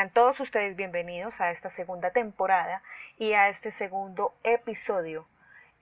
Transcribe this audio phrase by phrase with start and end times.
[0.00, 2.82] Sean todos ustedes bienvenidos a esta segunda temporada
[3.18, 5.26] y a este segundo episodio,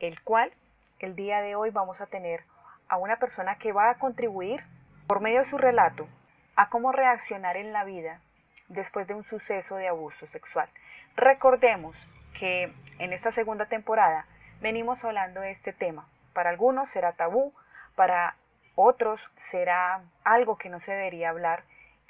[0.00, 0.52] el cual
[0.98, 2.42] el día de hoy vamos a tener
[2.88, 4.64] a una persona que va a contribuir
[5.06, 6.08] por medio de su relato
[6.56, 8.20] a cómo reaccionar en la vida
[8.66, 10.68] después de un suceso de abuso sexual.
[11.14, 11.96] Recordemos
[12.36, 14.26] que en esta segunda temporada
[14.60, 16.08] venimos hablando de este tema.
[16.32, 17.54] Para algunos será tabú,
[17.94, 18.34] para
[18.74, 21.62] otros será algo que no se debería hablar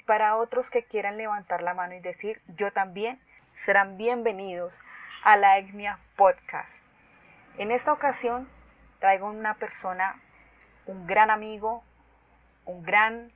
[0.09, 3.21] para otros que quieran levantar la mano y decir yo también,
[3.63, 4.75] serán bienvenidos
[5.23, 6.67] a la Etnia Podcast.
[7.59, 8.49] En esta ocasión
[8.97, 10.19] traigo una persona,
[10.87, 11.83] un gran amigo,
[12.65, 13.31] un gran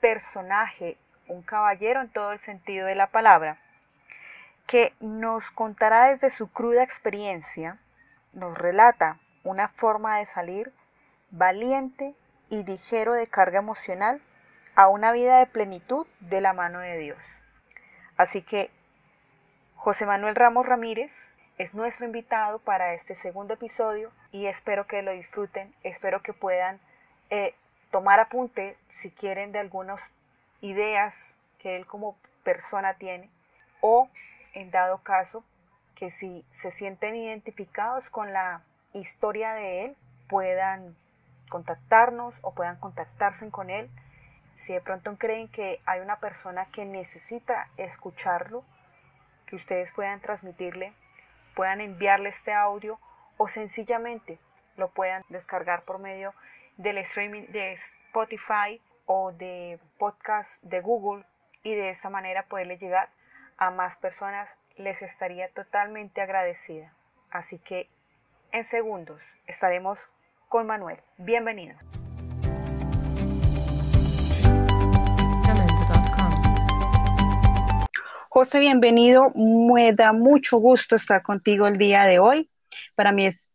[0.00, 0.96] personaje,
[1.26, 3.58] un caballero en todo el sentido de la palabra,
[4.68, 7.80] que nos contará desde su cruda experiencia,
[8.32, 10.72] nos relata una forma de salir
[11.32, 12.14] valiente
[12.50, 14.22] y ligero de carga emocional
[14.76, 17.18] a una vida de plenitud de la mano de Dios.
[18.16, 18.70] Así que
[19.76, 21.12] José Manuel Ramos Ramírez
[21.58, 26.80] es nuestro invitado para este segundo episodio y espero que lo disfruten, espero que puedan
[27.30, 27.54] eh,
[27.90, 30.10] tomar apunte si quieren de algunas
[30.60, 33.30] ideas que él como persona tiene
[33.80, 34.08] o
[34.54, 35.44] en dado caso
[35.94, 39.96] que si se sienten identificados con la historia de él
[40.28, 40.96] puedan
[41.48, 43.88] contactarnos o puedan contactarse con él
[44.64, 48.64] si de pronto creen que hay una persona que necesita escucharlo,
[49.46, 50.94] que ustedes puedan transmitirle,
[51.54, 52.98] puedan enviarle este audio
[53.36, 54.38] o sencillamente
[54.78, 56.32] lo puedan descargar por medio
[56.78, 61.24] del streaming de Spotify o de podcast de Google
[61.62, 63.10] y de esta manera poderle llegar
[63.58, 66.90] a más personas, les estaría totalmente agradecida.
[67.30, 67.90] Así que
[68.50, 69.98] en segundos estaremos
[70.48, 71.00] con Manuel.
[71.18, 71.76] Bienvenido.
[78.36, 79.30] José, bienvenido.
[79.36, 82.50] Me da mucho gusto estar contigo el día de hoy.
[82.96, 83.52] Para mí es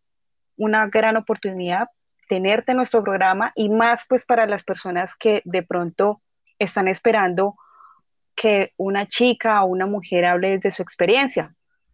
[0.55, 1.89] una gran oportunidad
[2.29, 6.21] tenerte en nuestro programa y más pues para las personas que de pronto
[6.59, 7.57] están esperando
[8.35, 11.53] que una chica o una mujer hable desde su experiencia,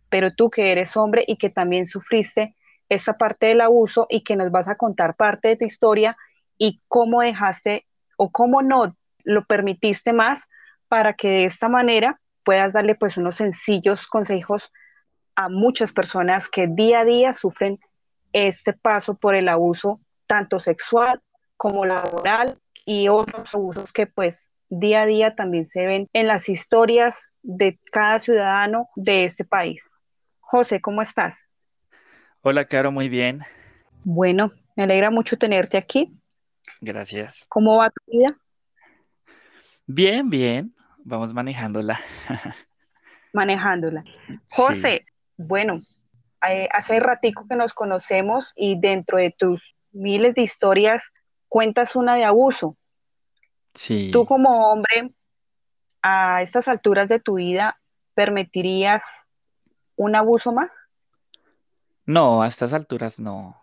[0.09, 2.55] pero tú que eres hombre y que también sufriste
[2.87, 6.15] esa parte del abuso y que nos vas a contar parte de tu historia
[6.59, 10.49] y cómo dejaste o cómo no lo permitiste más
[10.87, 14.71] para que de esta manera puedas darle pues unos sencillos consejos
[15.35, 17.79] a muchas personas que día a día sufren
[18.31, 21.21] este paso por el abuso tanto sexual
[21.57, 26.47] como laboral y otros abusos que pues día a día también se ven en las
[26.47, 29.93] historias de cada ciudadano de este país.
[30.39, 31.49] José, ¿cómo estás?
[32.41, 33.41] Hola, Caro, muy bien.
[34.03, 36.13] Bueno, me alegra mucho tenerte aquí.
[36.79, 37.45] Gracias.
[37.49, 38.37] ¿Cómo va tu vida?
[39.87, 40.74] Bien, bien
[41.05, 42.01] vamos manejándola.
[43.31, 44.03] manejándola.
[44.49, 45.05] José,
[45.37, 45.81] bueno,
[46.49, 49.61] eh, hace ratico que nos conocemos y dentro de tus
[49.91, 51.13] miles de historias
[51.47, 52.75] cuentas una de abuso.
[53.73, 54.09] Sí.
[54.11, 55.13] Tú como hombre,
[56.01, 57.79] a estas alturas de tu vida,
[58.13, 59.03] ¿permitirías
[59.95, 60.73] un abuso más?
[62.05, 63.61] No, a estas alturas no.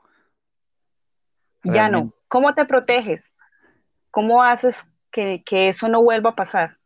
[1.64, 2.12] Ya no.
[2.26, 3.34] ¿Cómo te proteges?
[4.10, 6.78] ¿Cómo haces que, que eso no vuelva a pasar?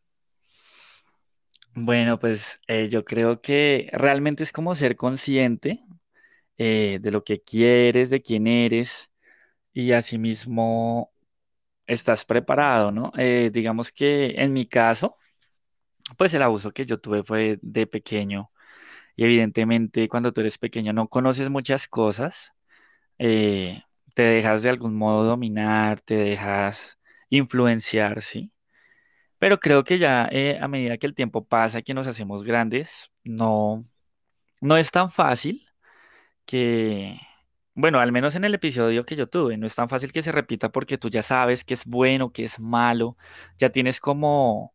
[1.78, 5.84] Bueno, pues eh, yo creo que realmente es como ser consciente
[6.58, 9.10] eh, de lo que quieres, de quién eres
[9.72, 11.12] y asimismo
[11.86, 13.12] estás preparado, ¿no?
[13.18, 15.16] Eh, digamos que en mi caso,
[16.16, 18.50] pues el abuso que yo tuve fue de pequeño
[19.16, 22.52] y evidentemente cuando tú eres pequeño no conoces muchas cosas,
[24.14, 26.98] te dejas de algún modo dominar, te dejas
[27.30, 28.52] influenciar, ¿sí?
[29.38, 33.10] Pero creo que ya eh, a medida que el tiempo pasa, que nos hacemos grandes,
[33.24, 33.84] no,
[34.60, 35.66] no es tan fácil
[36.46, 37.18] que,
[37.74, 40.32] bueno, al menos en el episodio que yo tuve, no es tan fácil que se
[40.32, 43.16] repita porque tú ya sabes que es bueno, que es malo,
[43.58, 44.74] ya tienes como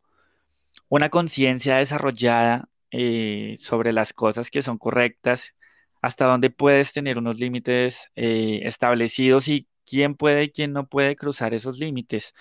[0.90, 5.56] una conciencia desarrollada eh, sobre las cosas que son correctas,
[6.02, 11.16] hasta dónde puedes tener unos límites eh, establecidos y quién puede y quién no puede
[11.16, 12.34] cruzar esos límites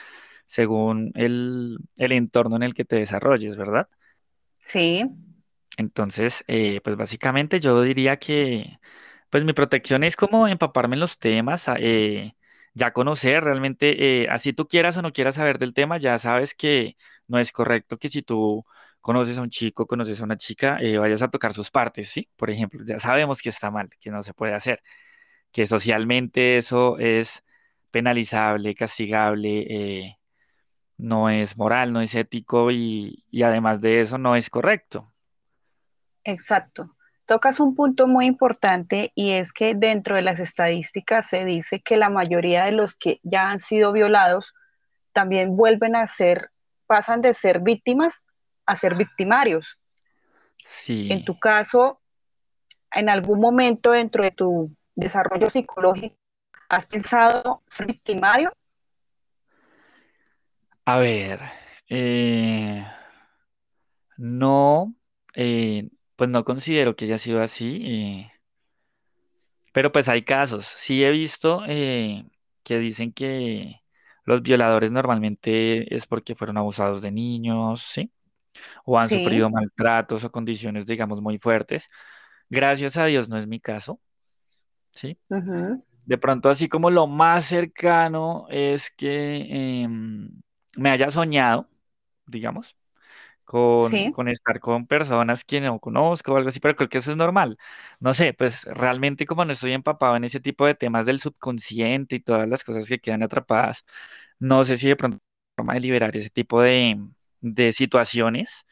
[0.51, 3.89] según el, entorno en el que te desarrolles, ¿verdad?
[4.59, 5.05] Sí.
[5.77, 8.81] Entonces, eh, pues básicamente yo diría que,
[9.31, 12.35] pues mi protección es como empaparme en los temas, eh,
[12.75, 16.57] ya conocer realmente, eh, así tú quieras o no quieras saber del tema, ya sabes
[16.57, 16.97] que
[17.29, 18.65] no es correcto que si tú
[19.01, 22.29] conoces a un chico, conoces a una chica, vayas a tocar sus partes, ¿sí?
[22.35, 24.83] Por ejemplo, ya sabemos que está mal, que no se puede hacer,
[25.53, 27.45] que socialmente eso es
[27.93, 30.17] penalizable, castigable,
[31.01, 35.13] no es moral, no es ético y, y además de eso no es correcto.
[36.25, 36.95] Exacto.
[37.27, 41.97] Tocas un punto muy importante y es que dentro de las estadísticas se dice que
[41.97, 44.53] la mayoría de los que ya han sido violados
[45.13, 46.51] también vuelven a ser,
[46.87, 48.27] pasan de ser víctimas
[48.67, 49.81] a ser victimarios.
[50.65, 51.09] Sí.
[51.11, 52.01] En tu caso,
[52.93, 56.17] en algún momento dentro de tu desarrollo psicológico,
[56.69, 58.53] ¿has pensado ser victimario?
[60.91, 61.39] A ver,
[61.89, 62.85] eh,
[64.17, 64.95] no,
[65.35, 68.33] eh, pues no considero que haya sido así, eh,
[69.73, 70.67] pero pues hay casos.
[70.67, 72.25] Sí he visto eh,
[72.65, 73.77] que dicen que
[74.25, 78.13] los violadores normalmente es porque fueron abusados de niños, ¿sí?
[78.85, 79.15] O han Sí.
[79.15, 81.89] sufrido maltratos o condiciones, digamos, muy fuertes.
[82.51, 84.01] Gracias a Dios no es mi caso,
[84.95, 85.19] ¿sí?
[85.31, 90.31] ujú, De pronto, así como lo más cercano es que em,
[90.77, 91.69] me haya soñado,
[92.27, 92.77] digamos,
[93.45, 94.13] con, Sí.
[94.13, 97.17] con estar con personas que no conozco o algo así, pero creo que eso es
[97.17, 97.59] normal.
[98.01, 102.17] No sé, pues realmente como no estoy empapado en ese tipo de temas del subconsciente
[102.17, 103.85] y todas las cosas que quedan atrapadas,
[104.39, 107.01] no sé si de pronto hay forma de liberar ese tipo de,
[107.41, 108.67] de situaciones,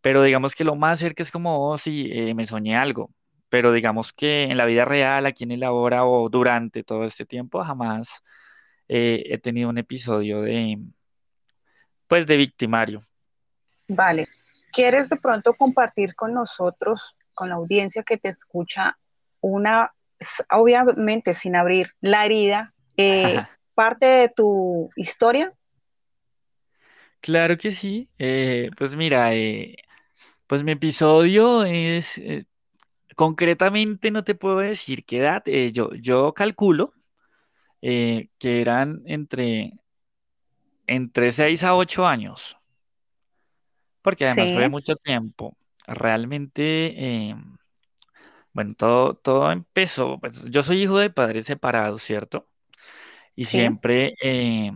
[0.00, 3.10] pero digamos que lo más cerca es como, oh, sí, eh, me soñé algo.
[3.48, 7.26] Pero digamos que en la vida real, aquí en el ahora o durante todo este
[7.26, 8.22] tiempo, jamás
[8.88, 10.78] eh, he tenido un episodio de,
[12.12, 13.00] pues, de victimario.
[13.88, 14.28] Vale.
[14.70, 18.98] ¿Quieres de pronto compartir con nosotros, con la audiencia que te escucha,
[19.40, 19.94] una,
[20.50, 23.42] obviamente sin abrir la herida, eh,
[23.74, 25.54] parte de tu historia?
[27.22, 28.10] Claro que sí.
[28.18, 29.76] Eh, pues mira, eh,
[30.46, 32.20] pues mi episodio es,
[33.16, 35.42] concretamente no te puedo decir qué edad,
[35.72, 36.92] yo, yo calculo
[37.80, 39.72] que eran entre,
[40.94, 42.56] entre 6 a 8 años,
[44.02, 45.56] porque además fue mucho tiempo.
[45.86, 47.36] Realmente, eh,
[48.52, 52.48] bueno, todo, todo empezó, pues yo soy hijo de padres separados, ¿cierto?
[53.34, 54.72] Y sí, siempre, eh,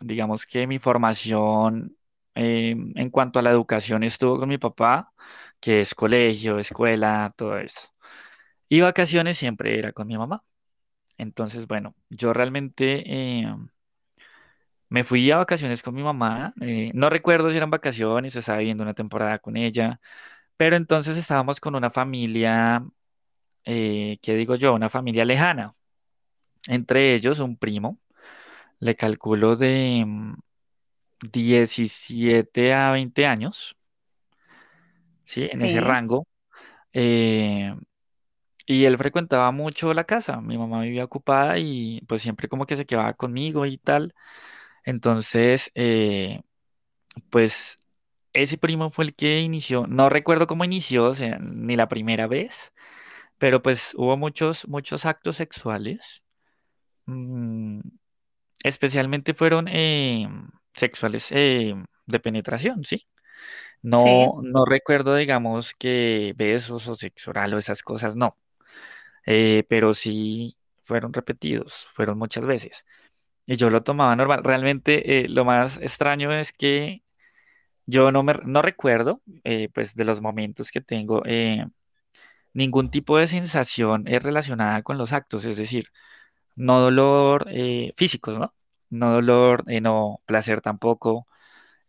[0.00, 1.96] digamos que mi formación
[2.34, 5.12] eh, en cuanto a la educación estuvo con mi papá,
[5.60, 7.80] que es colegio, escuela, todo eso.
[8.68, 10.42] Y vacaciones siempre era con mi mamá.
[11.18, 13.04] Entonces, bueno, yo realmente
[14.88, 16.54] me fui a vacaciones con mi mamá.
[16.60, 20.00] eh, no recuerdo si eran vacaciones o estaba viviendo una temporada con ella,
[20.56, 22.84] pero entonces estábamos con una familia,
[23.64, 24.74] eh, ¿qué digo yo?
[24.74, 25.74] Una familia lejana.
[26.68, 27.98] Entre ellos, un primo,
[28.80, 30.34] le calculo de mm,
[31.32, 33.76] 17 a 20 años,
[35.24, 35.48] ¿sí?
[35.50, 36.26] En ese sí, rango.
[36.92, 37.74] eh,
[38.66, 40.40] y él frecuentaba mucho la casa.
[40.40, 44.14] Mi mamá vivía ocupada y pues siempre como que se quedaba conmigo y tal.
[44.86, 46.42] Entonces, eh,
[47.30, 47.80] pues
[48.32, 52.26] ese primo fue el que inició, no recuerdo cómo inició, o sea, ni la primera
[52.28, 52.72] vez,
[53.38, 56.22] pero pues hubo muchos, muchos actos sexuales.
[57.06, 57.80] mm,
[58.64, 60.28] especialmente fueron eh,
[60.74, 61.74] sexuales eh,
[62.06, 63.06] de penetración, ¿sí?
[63.90, 68.38] sí, No, no recuerdo, digamos, que besos o sexo oral o esas cosas, no.
[69.26, 72.84] Eh, pero sí fueron repetidos, fueron muchas veces.
[73.46, 74.42] Y yo lo tomaba normal.
[74.44, 77.02] Realmente eh, lo más extraño es que
[77.86, 81.66] yo no me no recuerdo, eh, pues, de los momentos que tengo eh,
[82.54, 85.88] ningún tipo de sensación eh, relacionada con los actos, es decir,
[86.56, 87.48] no dolor
[87.96, 88.54] físicos, ¿no?
[88.90, 91.26] No dolor, no placer tampoco,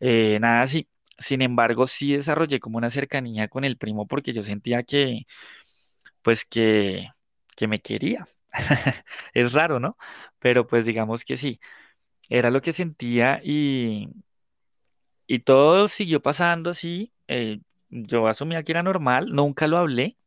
[0.02, 0.90] nada así.
[1.20, 5.22] Sin embargo, sí desarrollé como una cercanía con el primo porque yo sentía que
[6.22, 7.10] pues que,
[7.56, 8.26] que me quería.
[9.34, 9.98] Es raro, ¿no?
[10.40, 11.60] Pero pues digamos que sí,
[12.30, 14.10] era lo que sentía y,
[15.28, 17.12] y todo siguió pasando así.
[17.28, 17.60] eh,
[17.90, 20.18] yo asumía que era normal, nunca lo hablé,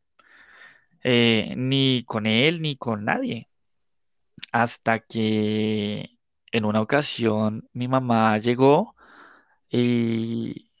[1.03, 3.49] eh, ni con él ni con nadie,
[4.51, 6.17] hasta que
[6.51, 8.95] en una ocasión mi mamá llegó
[9.69, 10.71] y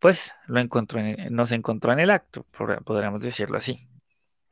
[0.00, 2.44] pues lo encontró en- nos encontró en el acto,
[2.84, 3.88] podríamos decirlo así.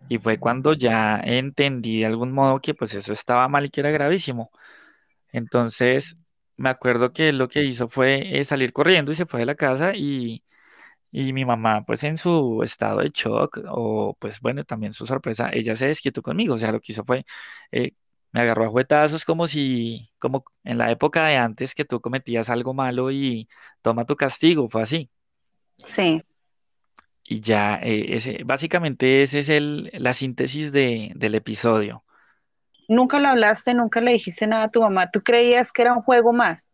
[0.09, 3.81] Y fue cuando ya entendí de algún modo que pues eso estaba mal y que
[3.81, 4.51] era gravísimo.
[5.33, 6.17] Entonces,
[6.57, 9.55] me acuerdo que lo que hizo fue eh, salir corriendo y se fue de la
[9.57, 10.45] casa y,
[11.13, 15.51] y mi mamá pues en su estado de shock o pues bueno, también su sorpresa,
[15.53, 16.55] ella se desquietó conmigo.
[16.55, 17.25] O sea, lo que hizo fue,
[17.73, 17.93] eh,
[18.33, 22.51] me agarró a juetazos como si, como en la época de antes que tú cometías
[22.51, 23.49] algo malo y
[23.83, 25.11] toma tu castigo, fue así.
[25.79, 26.23] sí.
[27.27, 32.05] Y ya, eh, ese, básicamente ese es el, la síntesis de, del episodio.
[32.89, 35.11] Nunca lo hablaste, nunca le dijiste nada a tu mamá.
[35.11, 36.71] ¿Tú creías que era un juego más?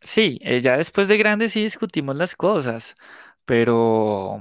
[0.00, 2.96] Sí, eh, ya después de grande sí discutimos las cosas,
[3.44, 4.38] pero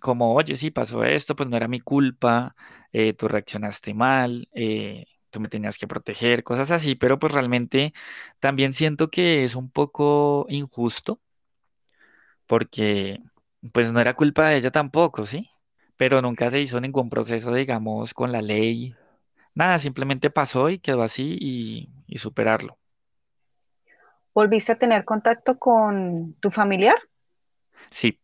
[0.00, 2.54] como, oye, sí pasó esto, pues no era mi culpa,
[2.92, 4.48] eh, tú reaccionaste mal,
[5.30, 7.92] tú me tenías que proteger, cosas así, pero pues realmente
[8.40, 11.20] también siento que es un poco injusto
[12.46, 13.20] porque
[13.72, 15.50] pues no era culpa de ella tampoco, ¿sí?
[15.96, 18.94] Pero nunca se hizo ningún proceso, digamos, con la ley,
[19.54, 22.78] nada, simplemente pasó y quedó así y, y superarlo.
[24.34, 26.96] ¿Volviste a tener contacto con tu familiar?
[27.90, 28.20] Sí,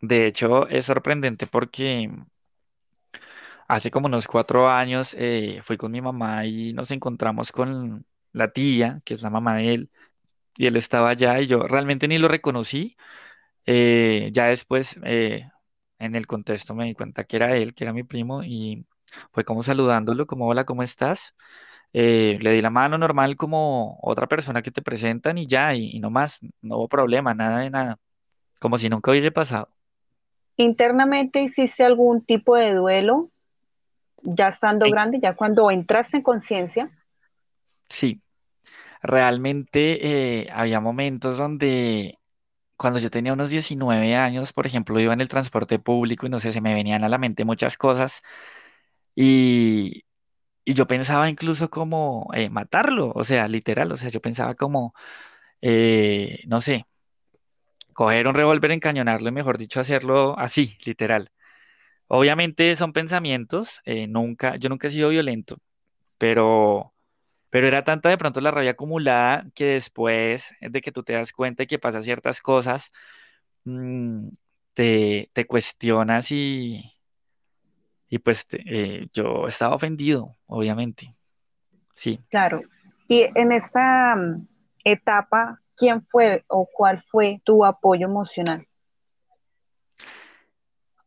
[0.00, 2.08] de hecho es sorprendente porque
[3.68, 8.52] hace como unos cuatro años eh, fui con mi mamá y nos encontramos con la
[8.52, 9.90] tía, que es la mamá de él,
[10.56, 12.96] y él estaba allá y yo realmente ni lo reconocí.
[13.66, 15.48] Eh, ya después, eh,
[15.98, 18.86] en el contexto, me di cuenta que era él, que era mi primo, y
[19.32, 21.34] fue como saludándolo, como hola, ¿cómo estás?
[21.92, 25.90] Eh, le di la mano normal como otra persona que te presentan y ya, y,
[25.92, 27.98] y no más, no hubo problema, nada de nada,
[28.60, 29.68] como si nunca hubiese pasado.
[30.56, 33.30] ¿Internamente hiciste algún tipo de duelo
[34.22, 36.90] ya estando grande, ya cuando entraste en conciencia?
[37.88, 38.20] Sí,
[39.02, 42.18] realmente eh, había momentos donde
[42.76, 46.40] cuando yo tenía unos 19 años, por ejemplo, iba en el transporte público y no
[46.40, 48.22] sé, se me venían a la mente muchas cosas
[49.14, 50.04] y,
[50.64, 54.94] y yo pensaba incluso como eh, matarlo, o sea, literal, o sea, yo pensaba como,
[55.62, 56.86] eh, no sé,
[57.92, 61.30] coger un revólver, encañonarlo y mejor dicho, hacerlo así, literal.
[62.08, 65.58] Obviamente son pensamientos, eh, nunca, yo nunca he sido violento,
[66.18, 66.93] pero...
[67.54, 71.30] Pero era tanta de pronto la rabia acumulada que después de que tú te das
[71.32, 72.90] cuenta y que pasan ciertas cosas,
[73.64, 74.28] mm,
[74.74, 76.82] te, te cuestionas y,
[78.08, 81.12] y pues te- eh, yo estaba ofendido, obviamente.
[81.94, 82.60] Sí, Claro.
[83.06, 84.48] Y en esta mm,
[84.84, 88.66] etapa, ¿quién fue o cuál fue tu apoyo emocional?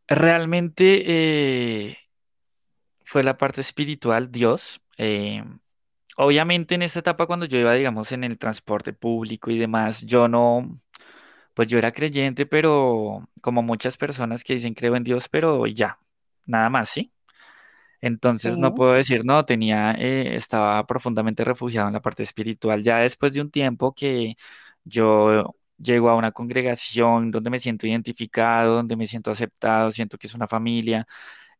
[0.08, 1.04] realmente
[1.90, 1.98] eh,
[3.04, 4.82] fue la parte espiritual, Dios.
[4.98, 5.44] eh,
[6.18, 10.28] obviamente en esta etapa cuando yo iba, digamos, en el transporte público y demás, yo
[10.28, 10.80] no,
[11.56, 16.00] pues yo era creyente, pero como muchas personas que dicen creo en Dios, pero ya,
[16.46, 17.14] nada más, ¿sí?
[18.02, 22.84] Entonces no puedo decir, no, tenía, eh, estaba profundamente refugiado en la parte espiritual.
[22.84, 24.36] Ya después de un tiempo que
[24.84, 30.28] yo llego a una congregación donde me siento identificado, donde me siento aceptado, siento que
[30.28, 31.08] es una familia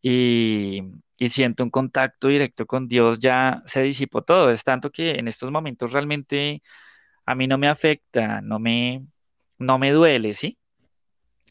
[0.02, 0.84] y,
[1.18, 4.52] y siento un contacto directo con Dios, ya se disipó todo.
[4.52, 6.62] Es tanto que en estos momentos realmente
[7.26, 9.06] a mí no me afecta, no me,
[9.60, 10.58] no me duele, ¿sí?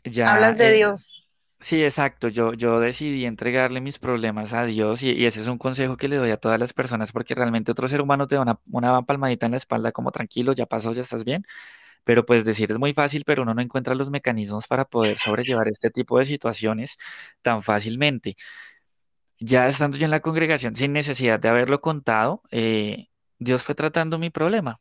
[0.05, 1.27] Ya, Hablas de eh, Dios.
[1.61, 2.29] Sí, exacto.
[2.29, 6.09] Yo, yo decidí entregarle mis problemas a Dios y, y ese es un consejo que
[6.09, 9.03] le doy a todas las personas porque realmente otro ser humano te da una, una
[9.03, 11.45] palmadita en la espalda como tranquilo, ya pasó, ya estás bien.
[12.07, 15.69] Pero pues decir es muy fácil, pero uno no encuentra los mecanismos para poder sobrellevar
[15.69, 16.99] este tipo de situaciones
[17.43, 18.37] tan fácilmente.
[19.39, 23.09] Ya estando yo en la congregación, sin necesidad de haberlo contado, eh,
[23.39, 24.81] Dios fue tratando mi problema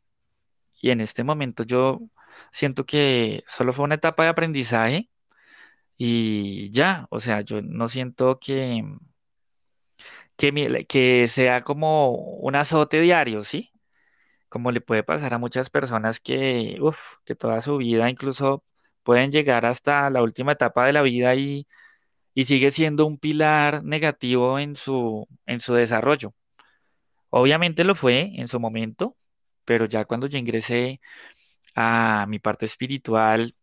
[0.80, 2.00] y en este momento yo
[2.52, 5.10] siento que solo fue una etapa de aprendizaje
[5.98, 8.84] y ya, o sea, yo no siento que
[10.36, 13.70] que, sea como un azote diario, ¿sí?
[14.56, 16.96] Como le puede pasar a muchas personas que, uf,
[17.26, 18.64] que toda su vida incluso
[19.02, 21.66] pueden llegar hasta la última etapa de la vida y,
[22.34, 26.34] y sigue siendo un pilar negativo en su, en su desarrollo.
[27.30, 29.16] Obviamente lo fue en su momento,
[29.66, 31.00] pero ya cuando yo ingresé
[31.74, 33.54] a mi parte espiritual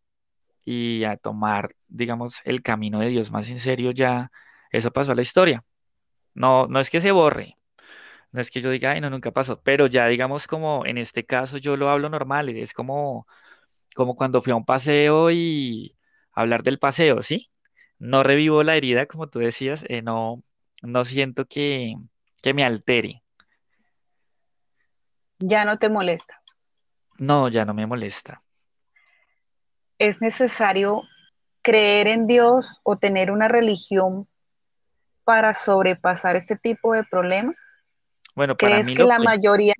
[0.65, 4.31] y a tomar, digamos, el camino de Dios más en serio, ya
[4.71, 5.65] eso pasó a la historia.
[6.35, 7.57] No, no es que se borre,
[8.33, 11.23] No es que yo diga, ay, no, nunca pasó, pero ya digamos como en este
[11.23, 13.27] caso yo lo hablo normal, es como,
[13.95, 15.95] como cuando fui a un paseo y
[16.33, 17.51] hablar del paseo, ¿sí?
[17.99, 20.43] No revivo la herida, como tú decías, eh, no,
[20.81, 21.95] no siento que,
[22.41, 23.23] que me altere.
[25.37, 26.41] Ya no te molesta.
[27.19, 28.41] No, ya no me molesta.
[29.99, 31.03] ¿Es necesario
[31.61, 34.27] creer en Dios o tener una religión
[35.23, 37.82] para sobrepasar este tipo de problemas?
[38.35, 39.25] Bueno, para ¿Crees mí que lo la fue.
[39.25, 39.73] mayoría,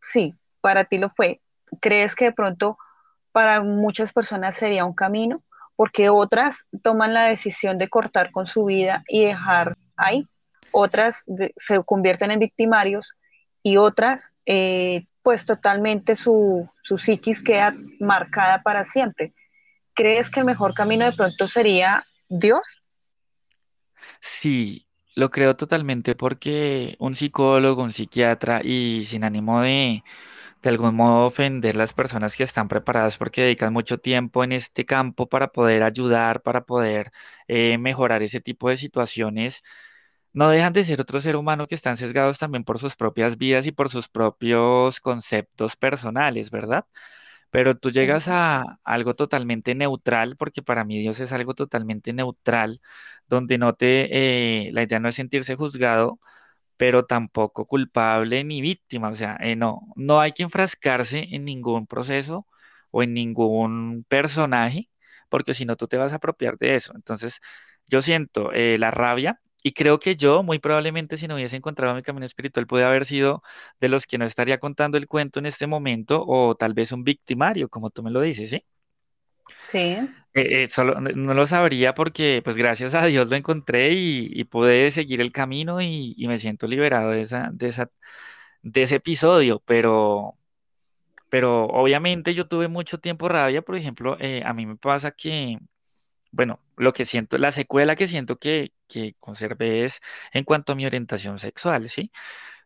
[0.00, 1.40] sí, para ti lo fue?
[1.80, 2.78] ¿Crees que de pronto
[3.32, 5.42] para muchas personas sería un camino?
[5.76, 10.26] Porque otras toman la decisión de cortar con su vida y dejar ahí.
[10.72, 13.14] Otras de- se convierten en victimarios
[13.62, 19.34] y otras, eh, pues totalmente su, su psiquis queda marcada para siempre.
[19.94, 22.84] ¿Crees que el mejor camino de pronto sería Dios?
[24.20, 24.86] Sí,
[25.20, 30.02] lo creo totalmente porque un psicólogo, un psiquiatra y sin ánimo de
[30.62, 34.84] de algún modo ofender las personas que están preparadas porque dedican mucho tiempo en este
[34.86, 37.12] campo para poder ayudar, para poder
[37.48, 39.62] eh, mejorar ese tipo de situaciones,
[40.32, 43.66] no dejan de ser otro ser humano que están sesgados también por sus propias vidas
[43.66, 46.86] y por sus propios conceptos personales, ¿verdad?
[47.50, 52.80] Pero tú llegas a algo totalmente neutral, porque para mí Dios es algo totalmente neutral,
[53.26, 56.20] donde no te, eh, la idea no es sentirse juzgado,
[56.76, 59.10] pero tampoco culpable ni víctima.
[59.10, 62.46] O sea, eh, no, no hay que enfrascarse en ningún proceso
[62.90, 64.90] o en ningún personaje,
[65.28, 66.92] porque si no tú te vas a apropiar de eso.
[66.94, 67.40] Entonces,
[67.86, 69.40] yo siento eh, la rabia.
[69.62, 73.04] Y creo que yo, muy probablemente, si no hubiese encontrado mi camino espiritual, puede haber
[73.04, 73.42] sido
[73.80, 77.04] de los que no estaría contando el cuento en este momento, o tal vez un
[77.04, 78.64] victimario, como tú me lo dices, ¿sí?
[79.66, 79.96] Sí.
[80.32, 84.28] Eh, eh, solo no no lo sabría porque, pues gracias a Dios lo encontré y,
[84.32, 87.90] y pude seguir el camino y, y me siento liberado de esa, de esa,
[88.62, 90.38] de ese episodio, pero,
[91.30, 95.58] pero obviamente yo tuve mucho tiempo rabia, por ejemplo, eh, a mí me pasa que,
[96.32, 100.00] bueno, lo que siento, la secuela que siento que, que conservé es
[100.32, 102.12] en cuanto a mi orientación sexual, ¿sí?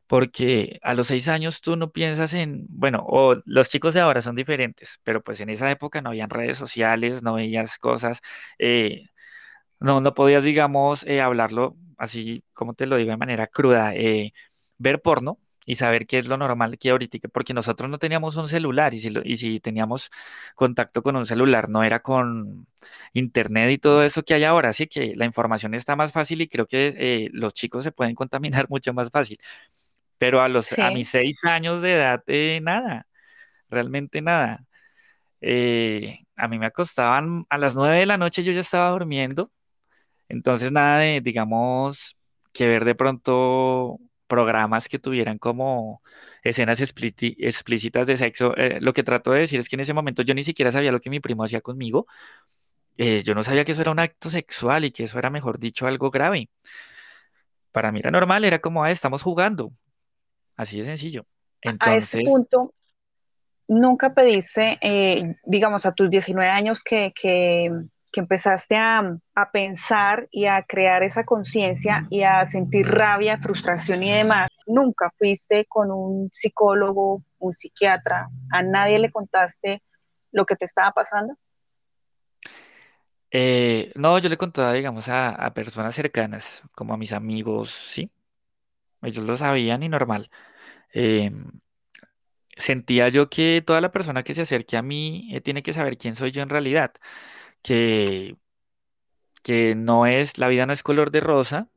[0.06, 4.21] Porque a los seis años tú no piensas en, bueno, o los chicos de ahora
[4.23, 8.21] son diferentes, pero pues en esa época no habían redes sociales, no veías cosas.
[8.59, 9.06] eh,
[9.80, 14.33] no, no podías, digamos, eh, hablarlo así, como te lo digo, de manera cruda, eh,
[14.78, 18.49] ver porno y saber qué es lo normal que ahorita, porque nosotros no teníamos un
[18.49, 20.11] celular y si, lo- y si teníamos
[20.54, 22.66] contacto con un celular, no era con
[23.14, 26.49] internet y todo eso que hay ahora, así que la información está más fácil y
[26.49, 29.38] creo que eh, los chicos se pueden contaminar mucho más fácil.
[30.18, 33.06] Pero a los, a mis seis años de edad, eh, nada,
[33.71, 34.66] realmente nada.
[35.40, 39.52] Eh, a mí me acostaban a las nueve de la noche, yo ya estaba durmiendo
[40.28, 42.16] entonces, nada de, digamos,
[42.52, 43.99] que ver de pronto
[44.34, 46.02] programas que tuvieran como
[46.42, 48.56] escenas explícitas de sexo.
[48.56, 50.90] Eh, lo que trato de decir es que en ese momento yo ni siquiera sabía
[50.90, 52.06] lo que mi primo hacía conmigo.
[52.97, 55.60] Eh, yo no sabía que eso era un acto sexual y que eso era, mejor
[55.60, 56.49] dicho, algo grave.
[57.70, 59.73] Para mí era normal, era como, ah, estamos jugando,
[60.56, 61.26] así de sencillo.
[61.64, 62.75] A a Entonces, punto,
[63.68, 67.70] nunca pediste, eh, digamos, a tus 19 años que, que,
[68.14, 69.02] que empezaste a,
[69.34, 74.50] a pensar y a crear esa conciencia y a sentir rabia, frustración y demás.
[74.68, 79.82] Nunca fuiste con un psicólogo, un psiquiatra, a nadie le contaste
[80.32, 81.34] lo que te estaba pasando.
[83.30, 88.12] eh, no, yo le contaba, digamos, a, a personas cercanas, como a mis amigos, ¿sí?
[89.02, 90.30] Ellos lo sabían y normal.
[90.92, 91.50] Em,
[92.56, 95.98] sentía yo que toda la persona que se acerque a mí eh, tiene que saber
[95.98, 96.94] quién soy yo en realidad,
[97.64, 98.36] que,
[99.44, 101.68] que no es, la vida no es color de rosa,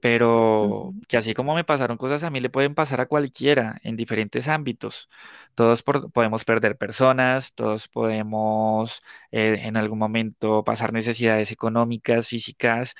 [0.00, 3.96] pero que así como me pasaron cosas a mí le pueden pasar a cualquiera en
[3.96, 5.08] diferentes ámbitos.
[5.54, 12.94] Todos por- podemos perder personas, todos podemos eh, en algún momento pasar necesidades económicas, físicas,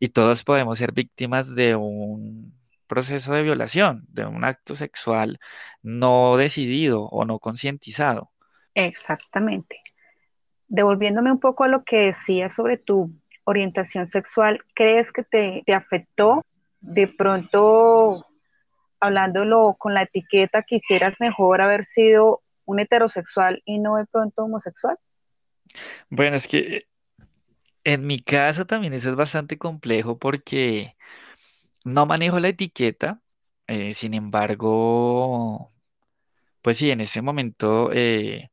[0.00, 2.54] y todos podemos ser víctimas de un
[2.88, 5.40] proceso de violación, de un acto sexual
[5.82, 8.32] no decidido o no concientizado.
[8.76, 9.82] Exactamente.
[10.68, 13.12] Devolviéndome un poco a lo que decías sobre tu
[13.44, 16.44] orientación sexual, ¿crees que te, afectó?
[16.80, 18.26] De pronto,
[19.00, 24.96] hablándolo con la etiqueta, quisieras mejor haber sido un heterosexual y no de pronto homosexual.
[26.08, 26.86] Bueno, es que
[27.84, 30.96] en mi caso también eso es bastante complejo porque
[31.84, 33.20] no manejo la etiqueta,
[33.66, 35.70] eh, sin embargo,
[36.62, 38.50] pues sí, en ese momento eh,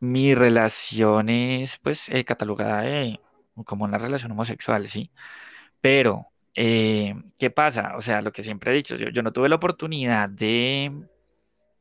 [0.00, 3.20] mi relación es pues eh, catalogada de-
[3.66, 5.10] como una relación homosexual, ¿sí?
[5.80, 7.96] Pero, eh, ¿qué pasa?
[7.96, 10.92] O sea, lo que siempre he dicho, yo, yo no tuve la oportunidad de,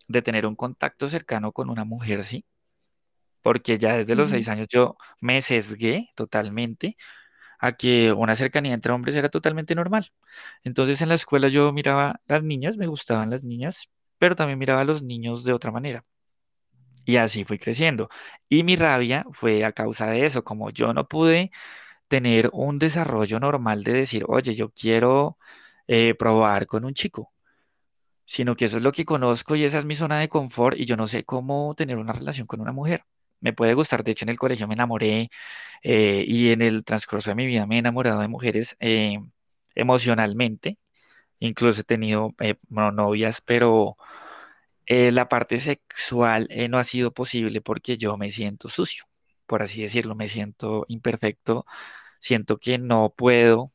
[0.07, 2.45] de tener un contacto cercano con una mujer, ¿sí?
[3.41, 6.97] Porque ya desde los seis años yo me sesgué totalmente
[7.59, 10.11] a que una cercanía entre hombres era totalmente normal.
[10.63, 14.81] Entonces en la escuela yo miraba las niñas, me gustaban las niñas, pero también miraba
[14.81, 16.05] a los niños de otra manera.
[17.07, 18.09] Y así fui creciendo.
[18.49, 21.51] Y mi rabia fue a causa de eso, como yo no pude
[22.09, 25.37] tener un desarrollo normal de decir, oye, yo quiero
[25.87, 27.33] eh, probar con un chico,
[28.25, 30.85] sino que eso es lo que conozco y esa es mi zona de confort y
[30.85, 33.05] yo no sé cómo tener una relación con una mujer.
[33.41, 35.29] Me puede gustar, de hecho en el colegio me enamoré
[35.83, 39.19] eh, y en el transcurso de mi vida me he enamorado de mujeres eh,
[39.75, 40.77] emocionalmente,
[41.39, 42.35] incluso he tenido
[42.69, 43.97] bueno, novias, pero
[44.87, 49.05] eh, la parte sexual eh, no ha sido posible porque yo me siento sucio,
[49.45, 51.65] por así decirlo, me siento imperfecto,
[52.19, 53.69] siento que no puedo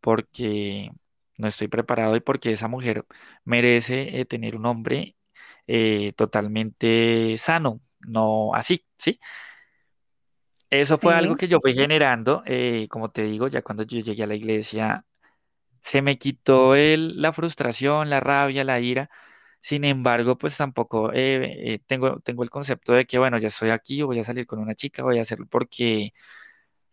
[0.00, 0.90] porque
[1.38, 3.06] no estoy preparado y porque esa mujer
[3.44, 5.16] merece eh, tener un hombre
[6.16, 9.20] totalmente sano, no así, ¿sí?
[10.68, 12.42] Eso fue algo que yo fui generando,
[12.88, 15.04] como te digo, ya cuando yo llegué a la iglesia,
[15.82, 19.10] se me quitó el, la frustración, la rabia, la ira.
[19.60, 23.70] Sin embargo, pues tampoco eh, eh, tengo, tengo el concepto de que, bueno, ya estoy
[23.70, 26.12] aquí, voy a salir con una chica, voy a hacerlo porque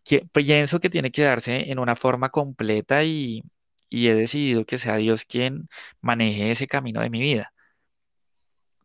[0.06, 3.44] que- pienso que tiene que darse en una forma completa y,
[3.92, 5.70] he decidido que sea Dios quien
[6.02, 7.54] maneje ese camino de mi vida.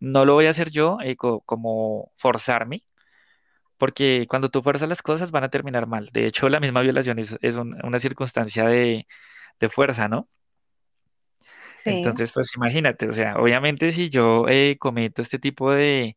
[0.01, 2.83] No lo voy a hacer yo eh, co- como forzarme,
[3.79, 6.09] porque cuando tú fuerzas las cosas van a terminar mal.
[6.13, 9.07] De hecho, la misma violación es, es un- una circunstancia de,
[9.61, 10.29] de fuerza, ¿no?
[11.85, 16.17] Sí, Entonces, pues imagínate, o sea, obviamente si yo eh, cometo este tipo de,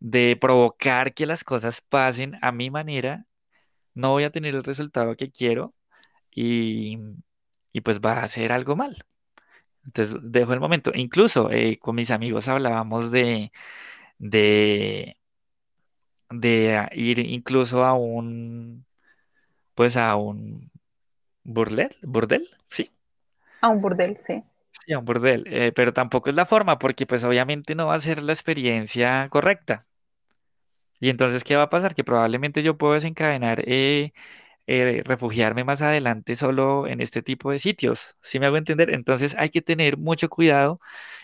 [0.00, 3.26] de provocar que las cosas pasen a mi manera,
[3.94, 5.74] no voy a tener el resultado que quiero
[6.32, 6.98] y,
[7.72, 8.96] y pues va a ser algo mal.
[9.84, 10.92] Entonces, dejo el momento.
[10.94, 13.52] Incluso eh, con mis amigos hablábamos de,
[14.18, 15.18] de,
[16.30, 18.86] de ir incluso a un,
[19.74, 20.70] pues a un
[21.44, 22.92] burdel, burdel, sí,
[23.60, 24.44] a un burdel, sí,
[24.88, 28.22] un burdel, eh, pero tampoco es la forma porque pues obviamente no va a ser
[28.22, 29.84] la experiencia correcta.
[31.00, 31.94] Y entonces, ¿qué va a pasar?
[31.94, 34.12] Que probablemente yo puedo desencadenar eh,
[34.68, 38.16] eh, refugiarme más adelante solo en este tipo de sitios.
[38.22, 38.90] ¿Sí me hago entender?
[38.90, 40.80] Entonces hay que tener mucho cuidado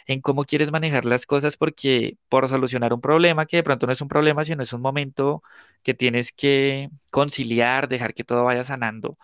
[0.06, 3.92] en cómo quieres manejar las cosas porque por solucionar un problema, que de pronto no
[3.92, 5.42] es un problema, sino es un momento
[5.84, 9.18] que tienes que conciliar, dejar que todo vaya sanando,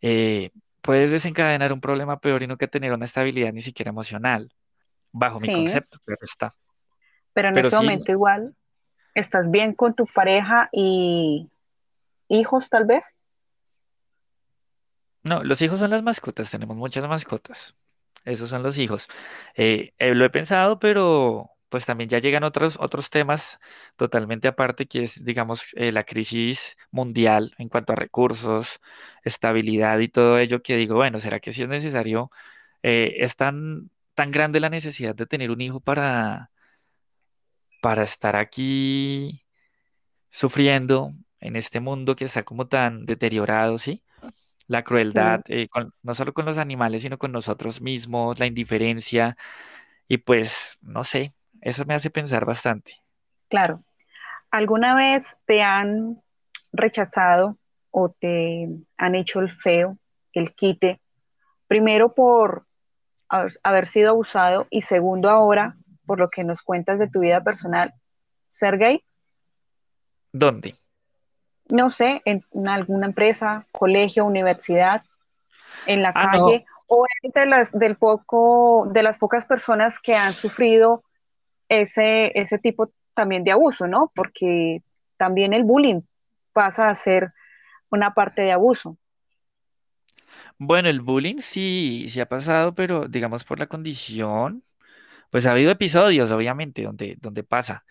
[0.00, 0.50] eh,
[0.86, 4.52] puedes desencadenar un problema peor y no que tener una estabilidad ni siquiera emocional,
[5.12, 6.50] bajo mi concepto, pero está.
[7.34, 8.54] pero en Pero este sí, momento igual
[9.14, 11.50] estás bien con tu pareja y
[12.28, 13.04] hijos tal vez.
[15.22, 17.74] no, los hijos son las mascotas, tenemos muchas mascotas.
[18.24, 19.08] Esos son los hijos.
[19.56, 23.58] Eh, eh, lo he pensado, pero pues también ya llegan otros, otros temas
[23.96, 28.80] totalmente aparte, que es, digamos, eh, la crisis mundial en cuanto a recursos,
[29.24, 32.30] estabilidad y todo ello, que digo, bueno, ¿será que sí es necesario?
[32.84, 36.50] eh, es tan, tan grande la necesidad de tener un hijo para,
[37.80, 39.44] para estar aquí
[40.30, 44.04] sufriendo en este mundo que está como tan deteriorado, ¿sí?
[44.68, 49.36] La crueldad, eh, con- no solo con los animales, sino con nosotros mismos, la indiferencia
[50.08, 51.32] Y pues, no sé,
[51.66, 52.92] eso me hace pensar bastante.
[53.48, 53.82] claro.
[54.52, 56.22] ¿Alguna vez te han
[56.72, 57.58] rechazado
[57.90, 59.98] o te han hecho el feo,
[60.32, 61.00] el quite?
[61.66, 62.66] Primero por
[63.28, 65.76] haber, haber sido abusado y segundo ahora,
[66.06, 67.92] por lo que nos cuentas de tu vida personal,
[68.46, 69.04] ser gay.
[70.32, 70.76] ¿Dónde?
[71.68, 75.02] No sé, en, alguna empresa, colegio, universidad,
[75.86, 76.42] en la Ah, no.
[76.44, 81.02] calle o entre las del poco, de las pocas personas que han sufrido
[81.68, 84.12] ese, ese tipo también de abuso, ¿no?
[84.14, 84.82] Porque
[85.16, 86.02] también el bullying
[86.52, 87.32] pasa a ser
[87.90, 88.98] una parte de abuso.
[90.58, 94.64] Bueno, el bullying sí, sí ha pasado, pero digamos por la condición,
[95.30, 97.84] pues ha habido episodios, obviamente, donde, donde pasa,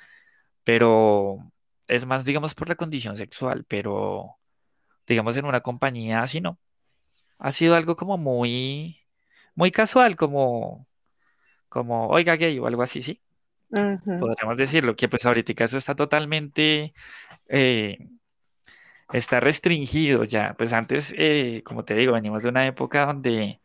[0.63, 1.39] pero
[1.87, 4.37] es más, digamos, por la condición sexual, pero
[5.07, 6.59] digamos en una compañía así no.
[7.39, 8.99] Ha sido algo como muy,
[9.55, 10.87] muy casual, como,
[11.69, 13.21] como, oiga, gay o algo así, sí.
[14.19, 16.93] Podríamos decirlo, que pues ahorita eso está totalmente
[17.47, 17.97] eh,
[19.13, 20.55] Está restringido ya.
[20.57, 23.59] Pues antes, eh, como te digo, venimos de una época donde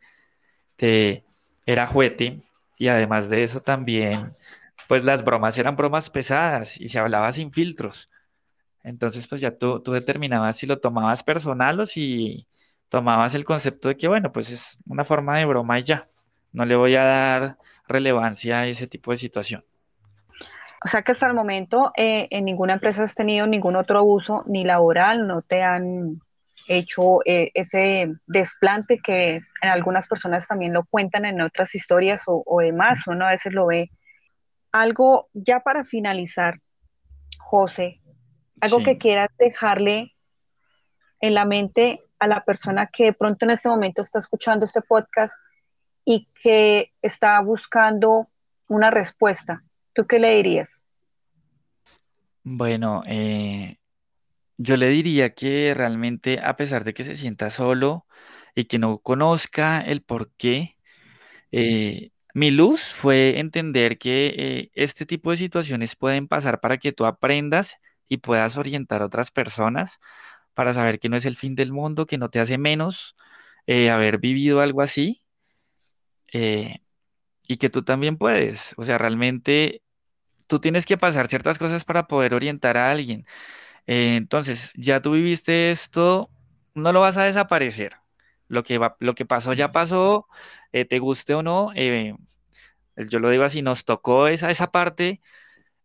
[0.77, 1.25] te
[1.65, 2.37] era juguete
[2.77, 4.33] y además de eso también,
[4.87, 8.09] pues las bromas eran bromas pesadas y se hablaba sin filtros.
[8.83, 12.47] Entonces, pues ya tú, tú determinabas si lo tomabas personal o si
[12.89, 16.07] tomabas el concepto de que, bueno, pues es una forma de broma y ya.
[16.53, 19.63] No le voy a dar relevancia a ese tipo de situación.
[20.83, 24.43] O sea que hasta el momento eh, en ninguna empresa has tenido ningún otro abuso,
[24.47, 26.21] ni laboral, no te han
[26.67, 32.43] hecho eh, ese desplante que en algunas personas también lo cuentan en otras historias o,
[32.45, 33.91] o demás, uno a veces lo ve.
[34.71, 36.59] Algo ya para finalizar,
[37.37, 38.01] José,
[38.61, 40.15] algo que quieras dejarle
[41.19, 44.81] en la mente a la persona que de pronto en este momento está escuchando este
[44.81, 45.35] podcast
[46.05, 48.25] y que está buscando
[48.67, 49.63] una respuesta.
[49.93, 50.85] ¿Tú qué le dirías?
[52.43, 53.77] Bueno, eh,
[54.57, 58.07] Yo le diría que realmente, a pesar de que se sienta solo
[58.55, 60.77] y que no conozca el por qué,
[61.51, 66.93] eh, mi luz fue entender que eh, este tipo de situaciones pueden pasar para que
[66.93, 67.77] tú aprendas
[68.09, 69.99] y puedas orientar a otras personas
[70.55, 73.15] para saber que no es el fin del mundo, que no te hace menos
[73.67, 75.21] haber vivido algo así
[77.47, 78.73] y que tú también puedes.
[78.77, 79.81] O sea, realmente.
[80.47, 83.25] tú tienes que pasar ciertas cosas para poder orientar a alguien.
[83.87, 86.31] Eh, entonces, ya tú viviste esto,
[86.75, 87.93] no lo vas a desaparecer.
[88.49, 90.27] Lo que va- lo que pasó ya pasó,
[90.73, 92.15] eh, te guste o no, eh,
[92.97, 95.21] yo lo digo así, nos tocó esa, esa parte,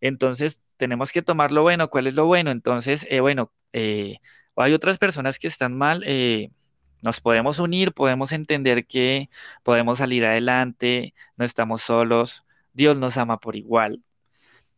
[0.01, 1.91] entonces tenemos que tomar lo bueno.
[1.91, 2.51] ¿Cuál es lo bueno?
[2.53, 4.19] Entonces, eh, bueno, eh,
[4.57, 6.05] hay otras personas que están mal,
[7.07, 9.31] nos podemos unir, podemos entender que
[9.65, 14.05] podemos salir adelante, no estamos solos, Dios nos ama por igual.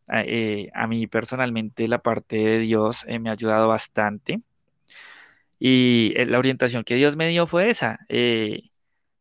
[0.07, 4.41] A, eh, mí personalmente la parte de Dios eh, me ha ayudado bastante
[5.59, 7.99] y eh, la orientación que Dios me dio fue esa.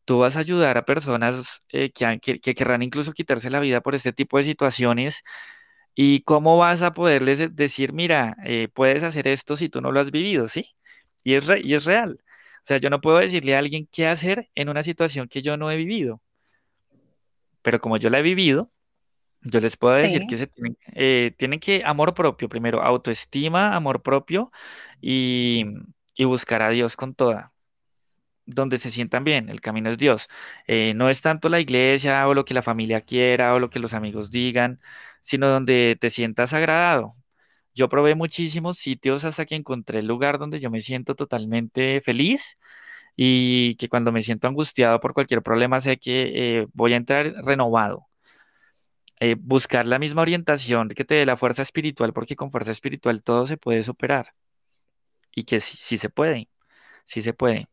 [0.04, 3.80] tú vas a ayudar a personas que, han- que, que querrán incluso quitarse la vida
[3.82, 5.22] por este tipo de situaciones
[5.94, 8.36] y cómo vas a poderles de- decir, mira,
[8.74, 10.66] puedes hacer esto si tú no lo has vivido, ¿sí?
[11.24, 12.20] Y es, re- y es real.
[12.68, 15.56] O sea, yo no puedo decirle a alguien qué hacer en una situación que yo
[15.56, 16.22] no he vivido,
[17.62, 18.72] pero como yo la he vivido,
[19.42, 20.26] yo les puedo decir Sí.
[20.26, 24.52] que se tienen, eh, tienen que amor propio, primero autoestima, amor propio
[25.00, 25.64] y,
[26.16, 27.52] y buscar a Dios con toda.
[28.46, 30.28] donde se sientan bien, el camino es Dios.
[30.66, 33.78] Eh, no es tanto la iglesia o lo que la familia quiera o lo que
[33.80, 34.80] los amigos digan,
[35.20, 37.14] sino donde te sientas agradado.
[37.74, 42.57] Yo probé muchísimos sitios hasta que encontré el lugar donde yo me siento totalmente feliz
[43.20, 47.26] y que cuando me siento angustiado por cualquier problema sé que eh, voy a entrar
[47.44, 48.06] renovado.
[49.18, 53.24] Eh, buscar la misma orientación que te dé la fuerza espiritual, porque con fuerza espiritual
[53.24, 54.28] todo se puede superar
[55.34, 56.48] y que sí, sí se puede,
[57.06, 57.66] sí se puede.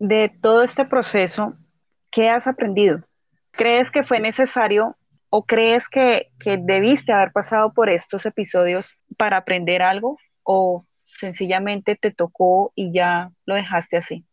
[0.00, 1.54] De todo este proceso,
[2.10, 3.04] ¿qué has aprendido?
[3.52, 4.96] ¿Crees que fue necesario
[5.28, 11.96] o crees que, que debiste haber pasado por estos episodios para aprender algo o sencillamente
[11.96, 14.24] te tocó y ya lo dejaste así?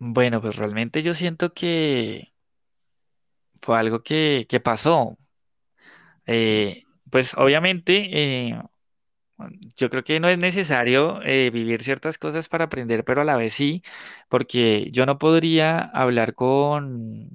[0.00, 2.32] Bueno, pues realmente yo siento que
[3.60, 5.16] fue algo que, que pasó.
[6.26, 8.08] Eh, pues obviamente,
[8.50, 8.58] eh,
[9.76, 13.36] yo creo que no es necesario eh, vivir ciertas cosas para aprender, pero a la
[13.36, 13.82] vez sí,
[14.28, 17.30] porque yo no podría hablar con,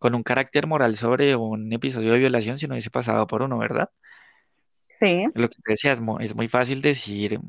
[0.00, 3.58] con un carácter moral sobre un episodio de violación si no hubiese pasado por uno,
[3.58, 3.90] ¿verdad?
[5.34, 7.40] Lo que te decía, es mu- es muy fácil decir,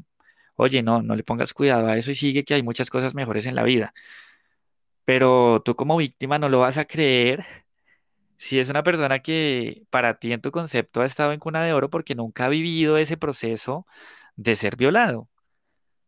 [0.55, 3.45] oye, no, no le pongas cuidado a eso y sigue que hay muchas cosas mejores
[3.47, 3.93] en la vida,
[5.05, 7.45] pero tú como víctima no lo vas a creer
[8.37, 11.73] Si es una persona que para ti en tu concepto ha estado en cuna de
[11.73, 13.85] oro porque nunca ha vivido ese proceso
[14.35, 15.29] de ser violado,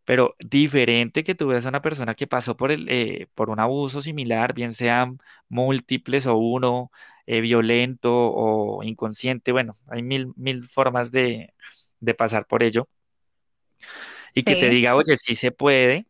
[0.05, 3.59] pero diferente que tú veas a una persona que pasó por el, eh, por un
[3.61, 6.91] abuso similar, bien sean múltiples o uno,
[7.25, 11.53] eh, violento o inconsciente, bueno, hay mil, mil formas de,
[11.99, 12.87] de pasar por ello,
[14.33, 16.05] y que te diga, oye, sí se puede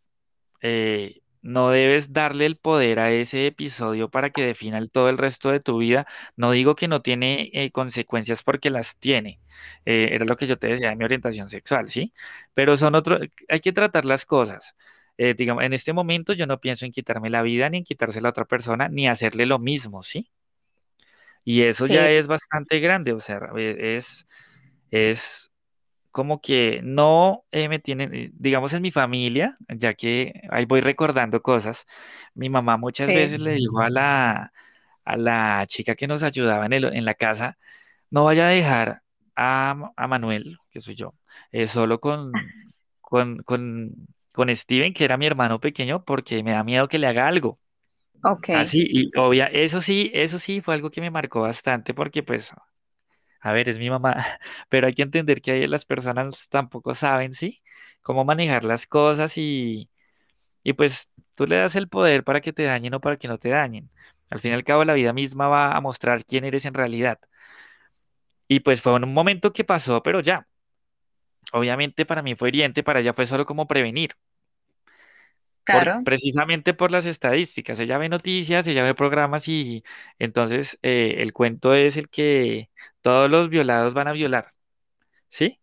[0.62, 5.18] eh, no debes darle el poder a ese episodio para que defina el- todo el
[5.20, 6.08] resto de tu vida.
[6.38, 9.40] No digo que no tiene eh, consecuencias porque las tiene.
[9.86, 12.14] Eh, era lo que yo te decía de mi orientación sexual, ¿sí?
[12.56, 13.20] Pero son otro,
[13.50, 14.76] hay que tratar las cosas.
[15.18, 18.30] Eh, digamos, en este momento yo no pienso en quitarme la vida, ni en quitársela
[18.30, 20.30] a otra persona, ni hacerle lo mismo, ¿sí?
[21.44, 24.28] Y eso sí, ya es bastante grande, o sea, eh, es,
[24.92, 25.52] es
[26.12, 30.82] como que no eh, me tienen, eh, digamos en mi familia, ya que ahí voy
[30.82, 31.86] recordando cosas,
[32.36, 34.54] mi mamá muchas sí, veces le dijo a la,
[35.06, 37.58] a la chica que nos ayudaba en el- en la casa,
[38.12, 39.04] no vaya a dejar
[39.36, 41.16] a, a Manuel, que soy yo,
[41.52, 42.54] eh, solo con,
[43.02, 43.92] con, con,
[44.34, 47.60] con Steven, que era mi hermano pequeño, porque me da miedo que le haga algo.
[48.24, 52.22] Ok, Así, y obvia, eso sí, eso sí fue algo que me marcó bastante, porque
[52.24, 52.52] pues
[53.42, 54.16] a ver, es mi mamá,
[54.70, 57.62] pero hay que entender que ahí las personas tampoco saben, ¿sí?
[58.02, 59.90] Cómo manejar las cosas y,
[60.64, 63.40] y pues tú le das el poder para que te dañen o para que no
[63.40, 63.92] te dañen.
[64.30, 67.20] Al fin y al cabo, la vida misma va a mostrar quién eres en realidad.
[68.48, 70.48] Y pues fue un momento que pasó, pero ya.
[71.54, 74.12] Obviamente para mí fue hiriente, para ella fue solo como prevenir,
[75.70, 76.04] por, claro.
[76.04, 77.80] precisamente por las estadísticas.
[77.80, 79.84] Ella ve noticias, ella ve programas y
[80.20, 82.70] entonces eh, el cuento es el que
[83.02, 84.54] todos los violados van a violar,
[85.30, 85.60] ¿sí?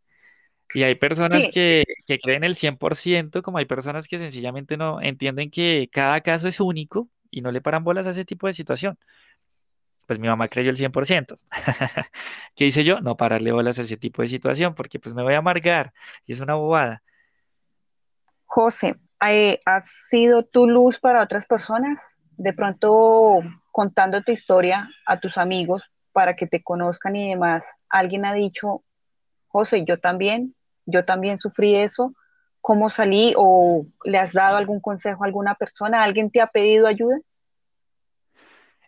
[0.72, 5.00] Y hay personas Sí, que, que creen el 100%, como hay personas que sencillamente no
[5.02, 8.54] entienden que cada caso es único y no le paran bolas a ese tipo de
[8.54, 8.98] situación.
[10.06, 11.36] Pues mi mamá creyó el 100%.
[12.56, 13.00] ¿Qué hice yo?
[13.00, 15.92] No pararle bolas a ese tipo de situación porque pues me voy a amargar
[16.26, 17.02] y es una bobada.
[18.46, 22.20] José, eh, ¿has sido tu luz para otras personas?
[22.36, 23.40] De pronto
[23.72, 28.82] contando tu historia a tus amigos para que te conozcan y demás, alguien ha dicho,
[29.46, 30.54] José, yo también,
[30.84, 32.14] yo también sufrí eso,
[32.60, 33.34] ¿cómo salí?
[33.36, 36.02] ¿O le has dado algún consejo a alguna persona?
[36.02, 37.18] ¿Alguien te ha pedido ayuda?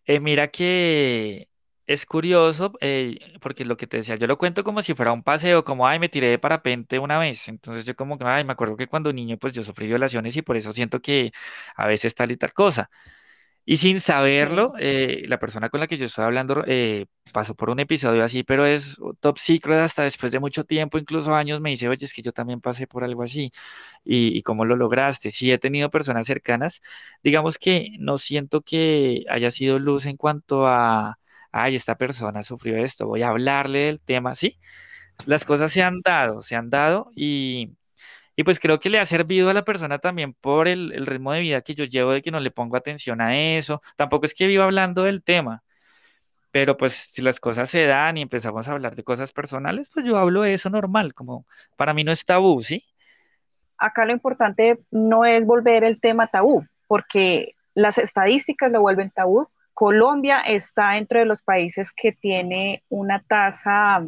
[0.06, 1.49] Eh, mira que
[1.86, 5.22] es curioso, eh, porque lo que te decía, yo lo cuento como si fuera un
[5.22, 7.48] paseo, como, ay, me tiré de parapente una vez.
[7.48, 10.42] Entonces yo como que, ay, me acuerdo que cuando niño, pues yo sufrí violaciones y
[10.42, 11.32] por eso siento que
[11.76, 12.90] a veces tal y tal cosa.
[13.64, 17.70] Y sin saberlo, eh, la persona con la que yo estoy hablando eh, pasó por
[17.70, 21.70] un episodio así, pero es top secret hasta después de mucho tiempo, incluso años, me
[21.70, 23.52] dice, oye, es que yo también pasé por algo así.
[24.04, 25.30] ¿Y, y cómo lo lograste?
[25.30, 26.80] Sí, he tenido personas cercanas.
[27.22, 31.18] Digamos que no siento que haya sido luz en cuanto a,
[31.52, 34.34] ay, esta persona sufrió esto, voy a hablarle del tema.
[34.34, 34.58] Sí,
[35.26, 37.72] las cosas se han dado, se han dado y
[38.36, 41.32] y pues creo que le ha servido a la persona también por el, el ritmo
[41.32, 43.82] de vida que yo llevo de que no le pongo atención a eso.
[43.96, 45.62] Tampoco es que viva hablando del tema,
[46.50, 50.06] pero pues si las cosas se dan y empezamos a hablar de cosas personales, pues
[50.06, 52.82] yo hablo de eso normal, como para mí no es tabú, ¿sí?
[53.76, 59.48] Acá lo importante no es volver el tema tabú, porque las estadísticas lo vuelven tabú.
[59.80, 64.06] Colombia está entre los países que tiene una tasa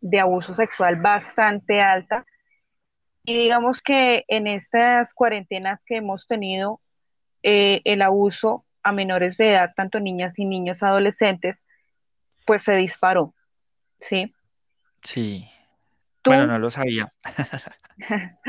[0.00, 2.26] de abuso sexual bastante alta
[3.22, 6.80] y digamos que en estas cuarentenas que hemos tenido,
[7.44, 11.64] eh, el abuso a menores de edad, tanto niñas y niños adolescentes,
[12.44, 13.36] pues se disparó,
[14.00, 14.34] ¿sí?
[15.04, 15.48] Sí.
[16.24, 17.12] Bueno, no lo sabía.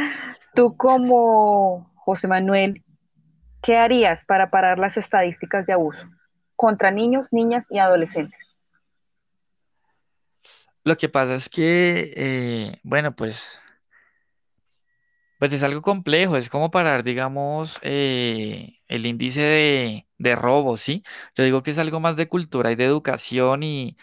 [0.55, 2.83] tú como José Manuel,
[3.61, 6.09] ¿qué harías para parar las estadísticas de abuso
[6.59, 8.59] contra niños, niñas y adolescentes?
[10.83, 13.61] Lo que pasa es que, eh, bueno, pues,
[15.37, 21.03] pues es algo complejo, es como parar, digamos, eh, el índice de, de robo, ¿sí?
[21.35, 23.97] Yo digo que es algo más de cultura y de educación y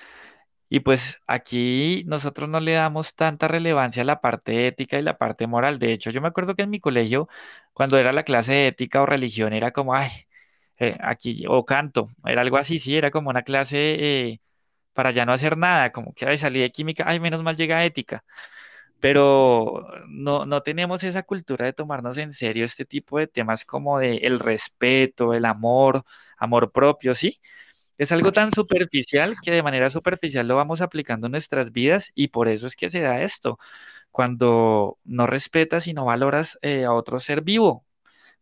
[0.70, 5.18] Y pues aquí nosotros no le damos tanta relevancia a la parte ética y la
[5.18, 5.78] parte moral.
[5.78, 7.28] De hecho, yo me acuerdo que en mi colegio,
[7.74, 10.10] cuando era la clase de ética o religión, era como, ay,
[10.78, 13.76] eh, aquí, o canto, era algo así, sí, era como una clase
[14.30, 14.40] eh,
[14.94, 17.84] para ya no hacer nada, como que, ay, salí de química, ay, menos mal llega
[17.84, 18.24] ética.
[19.00, 23.98] Pero no, no tenemos esa cultura de tomarnos en serio este tipo de temas como
[23.98, 26.04] de el respeto, el amor,
[26.38, 27.40] amor propio, ¿sí?
[27.98, 32.28] Es algo tan superficial que de manera superficial lo vamos aplicando en nuestras vidas y
[32.28, 33.58] por eso es que se da esto,
[34.12, 37.85] cuando no respetas y no valoras eh, a otro ser vivo,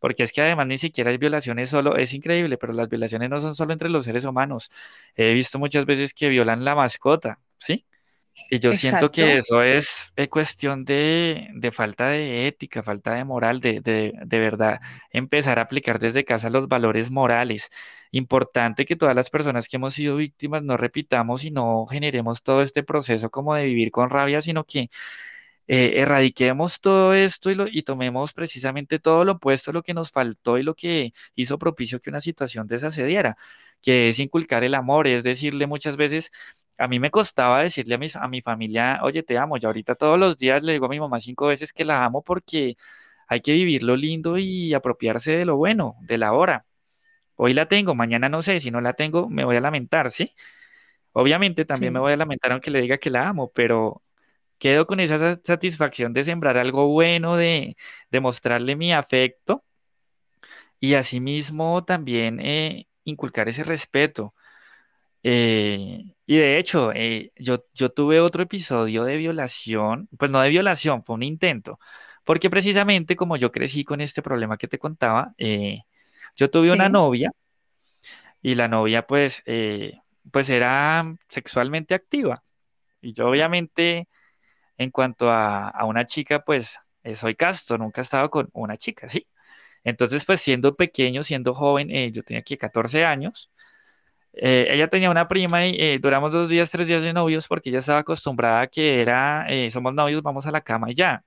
[0.05, 3.41] porque es que además ni siquiera hay violaciones solo, es increíble, pero las violaciones no
[3.41, 4.71] son solo entre los seres humanos.
[5.17, 7.87] He visto muchas veces que violan la mascota, ¿sí?
[8.51, 9.63] Y yo siento que Exacto.
[9.63, 14.39] eso es, eh, cuestión de, de falta de ética, falta de moral, de, de, de
[14.41, 14.79] verdad
[15.11, 17.71] empezar a aplicar desde casa los valores morales.
[18.11, 22.61] Importante que todas las personas que hemos sido víctimas no repitamos y no generemos todo
[22.61, 24.91] este proceso como de vivir con rabia, sino que
[25.67, 29.95] eh, erradiquemos todo esto y, lo, y tomemos precisamente todo lo opuesto a lo que
[29.95, 33.37] nos faltó y lo que hizo propicio que una situación de esa se diera,
[33.83, 36.31] que es inculcar el amor, es decirle muchas veces,
[36.79, 39.95] a mí me costaba decirle a mi, a mi familia, oye, te amo, y ahorita
[39.95, 42.77] todos los días le digo a mi mamá cinco veces que la amo porque
[43.29, 46.67] hay que vivir lo lindo y apropiarse de lo bueno, de la hora.
[47.37, 50.33] Hoy la tengo, mañana no sé, si no la tengo me voy a lamentar, ¿sí?
[51.13, 54.04] Obviamente también me voy a lamentar aunque le diga que la amo, pero
[54.59, 57.77] quedo con esa sa- satisfacción de sembrar algo bueno, de,
[58.11, 59.65] de mostrarle mi afecto
[60.81, 64.35] y asimismo también eh, inculcar ese respeto.
[65.23, 70.51] Eh, y de hecho, eh, yo, yo tuve otro episodio de violación, pues no de
[70.51, 71.79] violación, fue un intento,
[72.25, 75.81] porque precisamente como yo crecí con este problema que te contaba, eh,
[76.37, 76.91] yo tuve una Sí.
[76.91, 77.33] novia
[78.43, 82.43] y la novia pues, eh, pues era sexualmente activa.
[83.03, 84.09] Y yo obviamente
[84.79, 88.77] En cuanto a, a una chica, pues eh, soy casto, nunca he estado con una
[88.77, 89.27] chica, ¿sí?
[89.85, 93.53] Entonces, pues siendo pequeño, siendo joven, eh, yo tenía aquí 14 años,
[94.35, 97.71] eh, ella tenía una prima y eh, duramos dos días, tres días de novios porque
[97.71, 101.25] ella estaba acostumbrada a que era, somos novios, vamos a la cama y ya.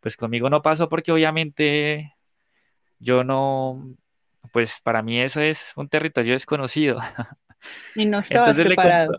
[0.00, 2.14] Pues conmigo no pasó porque obviamente
[2.98, 3.96] yo no,
[4.52, 6.98] pues para mí eso es un territorio desconocido.
[7.94, 9.12] Y no estabas Entonces contó, preparado.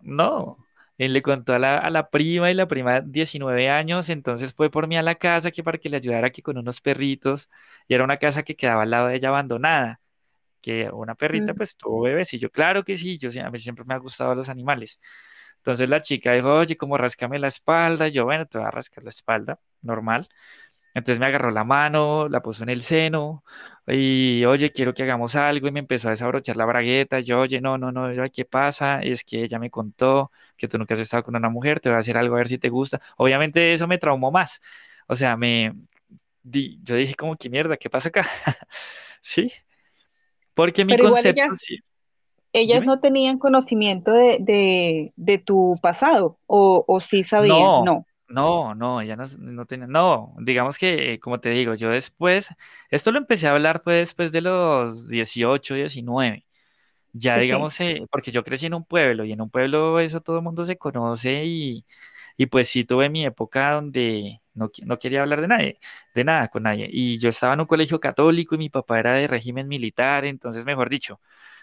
[0.00, 0.65] No,
[0.98, 4.70] él le contó a la, a la prima y la prima 19 años, entonces fue
[4.70, 7.50] por mí a la casa que para que le ayudara aquí con unos perritos
[7.88, 10.00] y era una casa que quedaba al lado de ella abandonada,
[10.62, 11.56] que una perrita Mm.
[11.56, 14.34] pues tuvo bebés y yo claro que sí, yo a mí siempre me ha gustado
[14.34, 15.00] los animales.
[15.58, 19.04] Entonces la chica dijo, oye, como rascame la espalda, yo bueno, te voy a rascar
[19.04, 20.28] la espalda, normal.
[20.96, 23.44] Entonces me agarró la mano, la puso en el seno
[23.86, 27.20] y, oye, quiero que hagamos algo y me empezó a desabrochar la bragueta.
[27.20, 29.00] Yo, oye, no, no, no, ¿qué pasa?
[29.02, 31.96] Es que ella me contó que tú nunca has estado con una mujer, te voy
[31.96, 33.00] a hacer algo a ver si te gusta.
[33.18, 34.60] Obviamente eso me traumó más.
[35.08, 35.74] O sea, me,
[36.42, 37.76] di- yo dije como, ¿qué mierda?
[37.76, 38.26] ¿Qué pasa acá?
[39.22, 39.52] Sí,
[40.54, 41.78] porque mi Pero igual concepto, sí.
[42.52, 48.06] ellas no tenían conocimiento de, de, de tu pasado o, o sí sabían, No, no.
[48.28, 52.48] No, no, ella no, no tenía, no, digamos que, eh, como te digo, yo después,
[52.90, 56.46] esto lo empecé a hablar fue después de los 18, 19.
[57.12, 60.00] Ya Sí, sí, digamos, eh, porque yo crecí en un pueblo y en un pueblo
[60.00, 61.84] eso todo el mundo se conoce y,
[62.36, 65.78] y pues sí tuve mi época donde no, no quería hablar de nadie,
[66.14, 66.88] de nada con nadie.
[66.90, 70.64] Y yo estaba en un colegio católico y mi papá era de régimen militar, entonces
[70.66, 71.20] mejor dicho,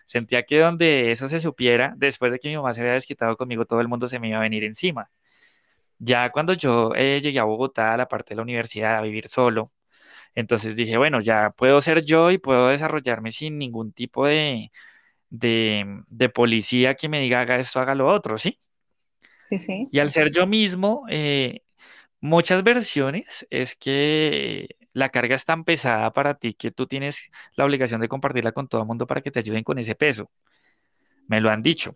[0.07, 3.65] sentía que donde eso se supiera, después de que mi mamá se había desquitado conmigo,
[3.65, 5.09] todo el mundo se me iba a venir encima.
[6.03, 9.27] Ya cuando yo eh, llegué a Bogotá, a la parte de la universidad, a vivir
[9.29, 9.71] solo,
[10.35, 14.71] entonces dije, bueno, ya puedo ser yo y puedo desarrollarme sin ningún tipo de
[15.29, 18.59] de, de policía que me diga haga esto, haga lo otro, ¿sí?
[19.37, 19.91] sí, sí.
[19.91, 21.61] Y al ser yo mismo, eh,
[22.21, 27.65] muchas versiones es que la carga es tan pesada para ti que tú tienes la
[27.65, 30.31] obligación de compartirla con todo el mundo para que te ayuden con ese peso.
[31.27, 31.93] Me lo han dicho.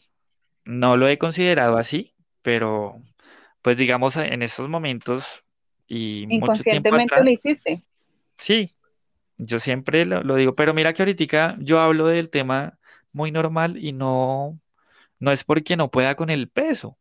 [0.65, 3.01] No lo he considerado así, pero
[3.67, 5.43] pues digamos en estos momentos
[5.87, 7.83] y mucho Inconscientemente lo hiciste.
[8.37, 8.69] sí,
[9.37, 12.79] yo siempre lo, lo digo, pero mira que ahorita yo hablo del tema
[13.11, 14.59] muy normal y no,
[15.19, 16.97] no es porque no pueda con el peso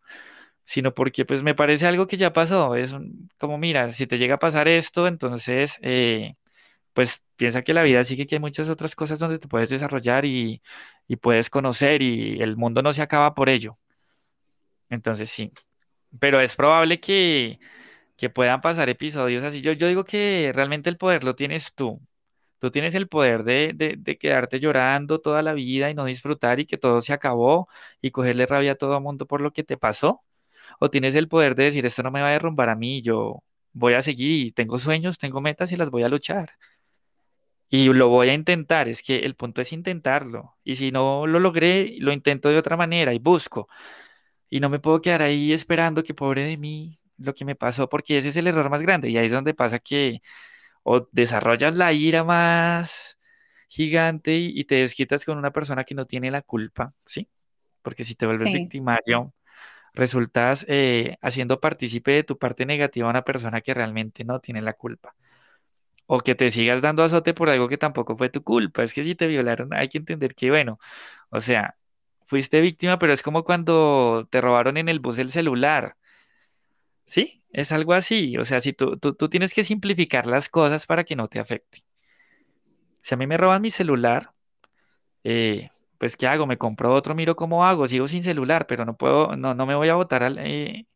[0.64, 2.76] sino porque pues me parece algo que ya pasó.
[2.76, 6.36] Es un- como, mira, si te llega a pasar esto, entonces, eh,
[6.94, 10.24] pues piensa que la vida sigue, que hay muchas otras cosas donde te puedes desarrollar
[10.26, 10.62] y,
[11.08, 13.78] y puedes conocer y el mundo no se acaba por ello.
[14.90, 15.52] Entonces, sí,
[16.20, 17.58] pero es probable que,
[18.16, 19.62] que puedan pasar episodios así.
[19.62, 22.00] Yo, digo que realmente el poder lo tienes tú.
[22.58, 26.60] Tú tienes el poder de, de, de quedarte llorando toda la vida y no disfrutar
[26.60, 27.68] y que todo se acabó
[28.00, 30.22] y cogerle rabia a todo el mundo por lo que te pasó
[30.78, 33.42] o tienes el poder de decir, esto no me va a derrumbar a mí, yo
[33.72, 36.52] voy a seguir tengo sueños, tengo metas y las voy a luchar.
[37.68, 40.56] Y lo voy a intentar, es que el punto es intentarlo.
[40.64, 43.68] Y si no lo logré, lo intento de otra manera y busco.
[44.50, 47.88] Y no me puedo quedar ahí esperando que pobre de mí, lo que me pasó,
[47.88, 49.10] porque ese es el error más grande.
[49.10, 50.22] Y ahí es donde pasa que
[50.82, 53.18] o desarrollas la ira más
[53.68, 57.28] gigante y, y te desquitas con una persona que no tiene la culpa, ¿sí?
[57.82, 58.52] Porque si te vuelves Sí.
[58.52, 59.34] victimario
[59.94, 64.62] resultas eh, haciendo partícipe de tu parte negativa a una persona que realmente no tiene
[64.62, 65.14] la culpa.
[66.06, 68.82] O que te sigas dando azote por algo que tampoco fue tu culpa.
[68.82, 70.78] Es que si te violaron, hay que entender que, bueno,
[71.30, 71.76] o sea,
[72.26, 75.96] fuiste víctima, pero es como cuando te robaron en el bus el celular.
[77.06, 77.42] ¿Sí?
[77.52, 78.36] Es algo así.
[78.36, 81.38] O sea, si tú, tú, tú tienes que simplificar las cosas para que no te
[81.38, 81.84] afecte.
[83.02, 84.32] Si a mí me roban mi celular,
[85.24, 86.46] eh, pues ¿qué hago?
[86.46, 89.74] Me compro otro, miro cómo hago, sigo sin celular, pero no puedo, no, no me
[89.74, 90.86] voy a botar al, eh,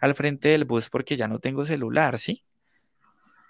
[0.00, 2.44] al frente del bus porque ya no tengo celular, ¿sí?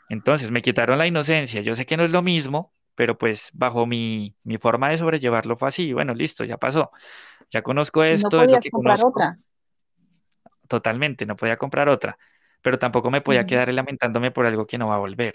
[0.09, 1.61] Entonces me quitaron la inocencia.
[1.63, 5.59] Yo sé que no es lo mismo, pero pues bajo mi, mi forma de sobrellevarlo
[5.59, 5.95] fue así.
[5.95, 6.93] Bueno, listo, ya pasó.
[7.51, 9.09] Ya conozco no esto, es lo podías que comprar conozco.
[9.11, 9.39] otra.
[10.69, 12.19] Totalmente, no podía comprar otra,
[12.63, 15.35] pero tampoco me podía quedar lamentándome por algo que no va a volver.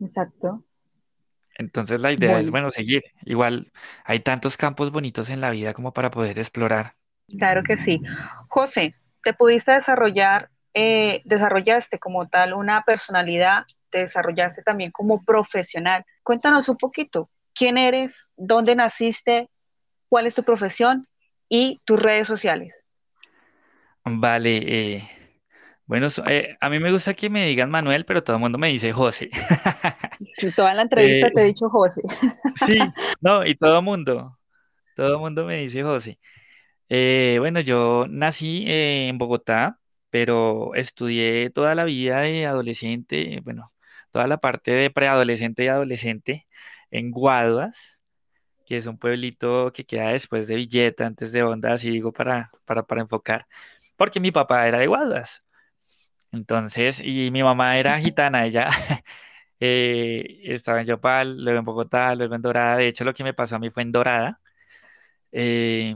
[0.00, 0.64] Exacto.
[1.58, 3.02] Entonces la idea es, Bueno, bueno, seguir.
[3.24, 3.72] Igual
[4.04, 6.96] hay tantos campos bonitos en la vida como para poder explorar.
[7.38, 8.02] claro que sí.
[8.48, 13.64] José, ¿te pudiste desarrollar, eh, desarrollaste como tal una personalidad,
[13.96, 16.04] te desarrollaste también como profesional?
[16.22, 18.28] Cuéntanos un poquito, ¿quién eres?
[18.36, 19.50] ¿Dónde naciste?
[20.08, 21.02] ¿Cuál es tu profesión?
[21.48, 22.84] Y tus redes sociales.
[24.04, 25.02] Vale, eh,
[25.86, 28.68] bueno, eh, a mí me gusta que me digan Manuel, pero todo el mundo me
[28.68, 29.30] dice José.
[30.36, 32.02] Si toda la entrevista te he Eh, dicho José.
[32.54, 34.38] sí, no, y todo el mundo,
[34.94, 36.20] todo el mundo me dice José.
[36.90, 39.80] Eh, bueno, yo nací eh, en Bogotá,
[40.10, 43.64] pero estudié toda la vida de adolescente, bueno,
[44.16, 46.46] toda la parte de preadolescente y adolescente
[46.90, 47.98] en Guaduas,
[48.66, 52.48] que es un pueblito que queda después de Villeta, antes de Honda, así digo para,
[52.64, 53.46] para, para enfocar,
[53.96, 55.44] porque mi papá era de Guaduas.
[56.32, 58.68] Entonces, y mi mamá era gitana, ella
[59.60, 62.76] eh, estaba en Yopal, luego en Bogotá, luego en Dorada.
[62.78, 64.40] De hecho, lo que me pasó a mí fue en Dorada.
[65.32, 65.94] Eh,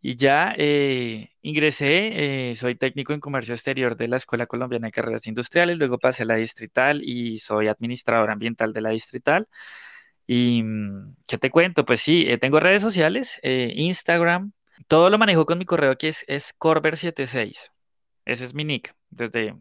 [0.00, 4.92] y ya eh, ingresé, eh, soy técnico en comercio exterior de la Escuela Colombiana de
[4.92, 9.48] Carreras Industriales, luego pasé a la Distrital y soy administrador ambiental de la Distrital.
[10.26, 11.84] Y, mm, ¿qué te cuento?
[11.84, 14.52] Pues sí, eh, tengo redes sociales, eh, Instagram,
[14.88, 17.70] todo lo manejo con mi correo que es, es Corber76.
[18.24, 19.56] Ese es mi nick, desde,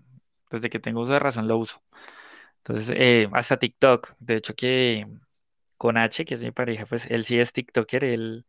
[0.52, 1.82] desde que tengo uso de razón lo uso.
[2.60, 5.08] Entonces, eh, hasta TikTok, de hecho que
[5.78, 8.46] con H, que es mi pareja, pues él sí es TikToker, él,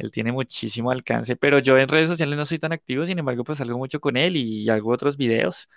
[0.00, 3.44] él tiene muchísimo alcance, pero yo en redes sociales no soy tan activo, sin embargo,
[3.44, 5.68] pues salgo mucho con él y hago otros videos.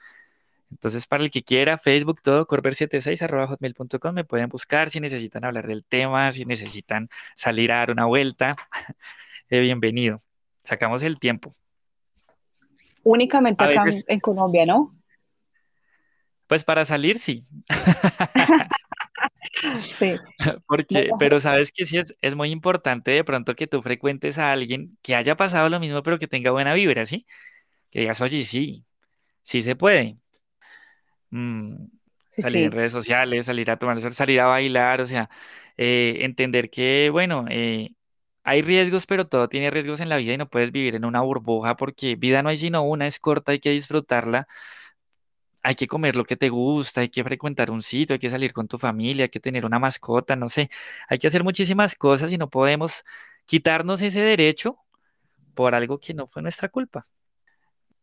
[0.72, 5.46] Entonces, para el que quiera, Facebook, todo, corber76, arroba hotmail.com, me pueden buscar si necesitan
[5.46, 8.56] hablar del tema, si necesitan salir a dar una vuelta.
[9.50, 10.18] eh, bienvenido.
[10.64, 11.52] Sacamos el tiempo.
[13.04, 14.96] Únicamente A acá veces- en Colombia, ¿no?
[16.48, 17.46] Pues para salir, sí.
[19.98, 20.16] Sí.
[20.68, 24.52] Porque, pero sabes que sí es, es muy importante de pronto que tú frecuentes a
[24.52, 27.26] alguien que haya pasado lo mismo, pero que tenga buena vibra, ¿sí?
[27.92, 28.86] Que digas, oye, sí,
[29.44, 30.18] sí se puede.
[31.30, 31.88] Mm,
[32.30, 35.30] Sí, salir en redes sociales, salir a tomar el sol, salir a bailar, o sea,
[35.78, 37.90] eh, entender que, bueno, eh,
[38.44, 41.22] hay riesgos, pero todo tiene riesgos en la vida y no puedes vivir en una
[41.22, 44.48] burbuja porque vida no hay sino una, es corta, hay que disfrutarla,
[45.64, 48.52] hay que comer lo que te gusta, hay que frecuentar un sitio, hay que salir
[48.52, 50.70] con tu familia, hay que tener una mascota, no sé,
[51.08, 53.06] hay que hacer muchísimas cosas y no podemos
[53.46, 54.78] quitarnos ese derecho
[55.56, 57.02] por algo que no fue nuestra culpa.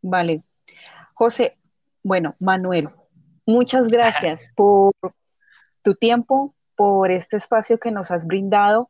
[0.01, 0.43] Vale.
[1.13, 1.59] José,
[2.03, 2.89] bueno, Manuel,
[3.45, 4.95] muchas gracias por
[5.83, 8.89] tu tiempo, por este espacio que nos has brindado,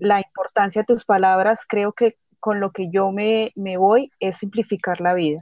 [0.00, 1.64] la importancia de tus palabras.
[1.68, 5.38] Creo que con lo que yo me, me voy es simplificar la vida.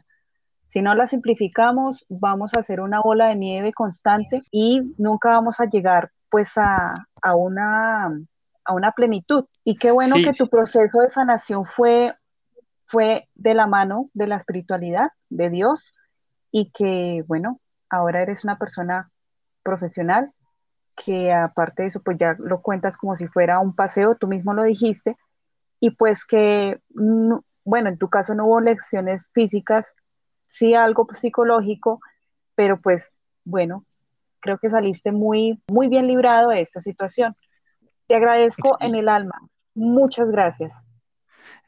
[0.67, 5.61] Si no la simplificamos, vamos a hacer una bola de nieve constante y nunca vamos
[5.61, 6.93] a llegar pues a,
[7.23, 8.07] a una,
[8.65, 9.45] a una plenitud.
[9.65, 12.15] Y qué bueno Sí, que tu proceso de sanación fue,
[12.87, 15.81] fue de la mano de la espiritualidad, de Dios,
[16.51, 17.61] y que, bueno,
[17.91, 19.11] ahora eres una persona
[19.63, 20.33] profesional
[20.97, 24.55] que aparte de eso, pues ya lo cuentas como si fuera un paseo, tú mismo
[24.55, 25.17] lo dijiste,
[25.81, 29.97] y pues que, no- bueno, en tu caso no hubo lecciones físicas,
[30.47, 32.01] sí algo psicológico,
[32.55, 33.85] pero pues bueno,
[34.41, 37.37] creo que saliste muy, muy bien librado de esta situación.
[38.09, 39.49] Te agradezco en el alma.
[39.75, 40.85] Muchas gracias.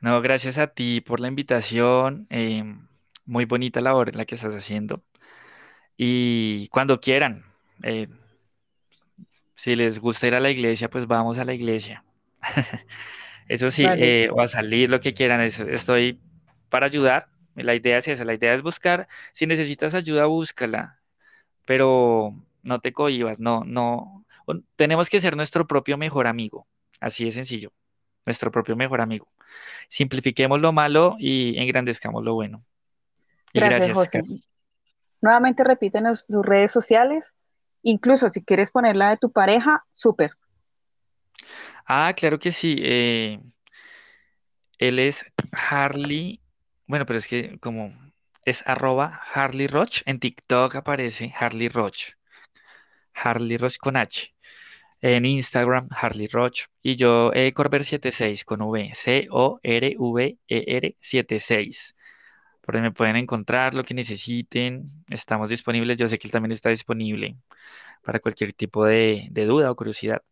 [0.01, 2.27] No, gracias a ti por la invitación.
[2.31, 2.65] eh,
[3.25, 5.03] muy bonita labor la que estás haciendo.
[5.97, 7.45] Y cuando quieran,
[7.83, 8.09] eh,
[9.55, 12.05] si les gusta ir a la iglesia, pues vamos a la iglesia.
[13.49, 15.41] Eso sí, Vale, eh, o a salir, lo que quieran.
[15.41, 16.21] es- estoy
[16.71, 17.29] para ayudar.
[17.63, 19.09] La idea es esa, la idea es buscar.
[19.33, 21.01] Si necesitas ayuda, búscala,
[21.65, 24.25] pero no te cohibas, no, no.
[24.77, 26.67] Tenemos que ser nuestro propio mejor amigo.
[27.01, 27.73] Así de sencillo,
[28.27, 29.29] nuestro propio mejor amigo.
[29.89, 32.65] Simplifiquemos lo malo y engrandezcamos lo bueno.
[33.53, 34.23] Y gracias, gracias, José.
[35.21, 37.35] Nuevamente repítenos tus redes sociales,
[37.83, 40.33] incluso si quieres poner la de tu pareja, súper.
[41.87, 42.77] Ah, claro que sí.
[42.81, 43.41] eh,
[44.79, 46.41] él es Harley.
[46.89, 47.93] Bueno, pero es que como
[48.49, 50.03] es arroba Harley Roach.
[50.07, 52.15] En TikTok aparece Harley Roach.
[53.15, 54.35] Harley Roach con H.
[55.03, 56.65] En Instagram, Harley Roach.
[56.83, 58.93] Y yo, eh, Corber76 con V.
[58.95, 61.95] C-O-R-V-E-R 76.
[62.63, 64.87] Por ahí me pueden encontrar lo que necesiten.
[65.09, 65.99] Estamos disponibles.
[65.99, 67.37] Yo sé que él también está disponible
[68.03, 70.23] para cualquier tipo de, de duda o curiosidad.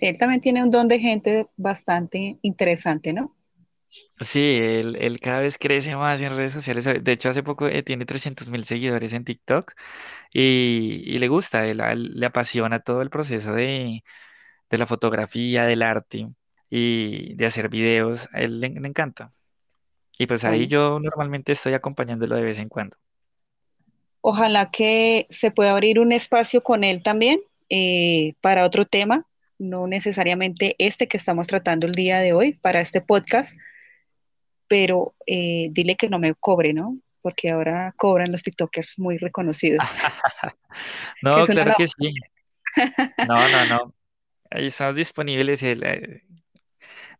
[0.00, 3.35] Él también tiene un don de gente bastante interesante, ¿no?
[4.20, 6.84] Sí, él, él cada vez crece más en redes sociales.
[6.84, 9.72] De hecho, hace poco eh, tiene 300 mil seguidores en TikTok
[10.32, 14.04] y, y le gusta, él- a él le apasiona todo el proceso de,
[14.70, 16.28] de la fotografía, del arte
[16.70, 18.28] y de hacer videos.
[18.32, 19.32] A él le, le encanta.
[20.18, 22.96] Y pues ahí Bueno, yo normalmente estoy acompañándolo de vez en cuando.
[24.20, 29.26] ojalá que se pueda abrir un espacio con él también eh, para otro tema,
[29.58, 33.58] no necesariamente este que estamos tratando el día de hoy, para este podcast,
[34.68, 36.98] pero eh, dile que no me cobre, ¿no?
[37.22, 39.86] Porque ahora cobran los TikTokers muy reconocidos,
[41.22, 41.76] No, claro labor.
[41.76, 42.12] que sí.
[43.20, 43.94] No, no, no.
[44.50, 45.62] Ahí estamos disponibles.
[45.62, 46.22] el, eh,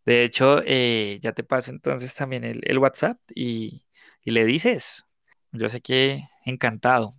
[0.04, 3.84] de hecho, eh, ya te paso entonces también el, el WhatsApp y,
[4.22, 5.04] y le dices.
[5.52, 7.12] Yo sé que encantado.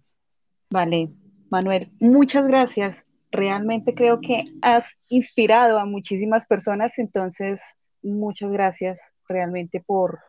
[0.69, 1.09] Vale,
[1.49, 3.05] Manuel, muchas gracias.
[3.31, 7.61] Realmente creo que has inspirado a muchísimas personas, entonces
[8.01, 10.19] muchas gracias realmente por,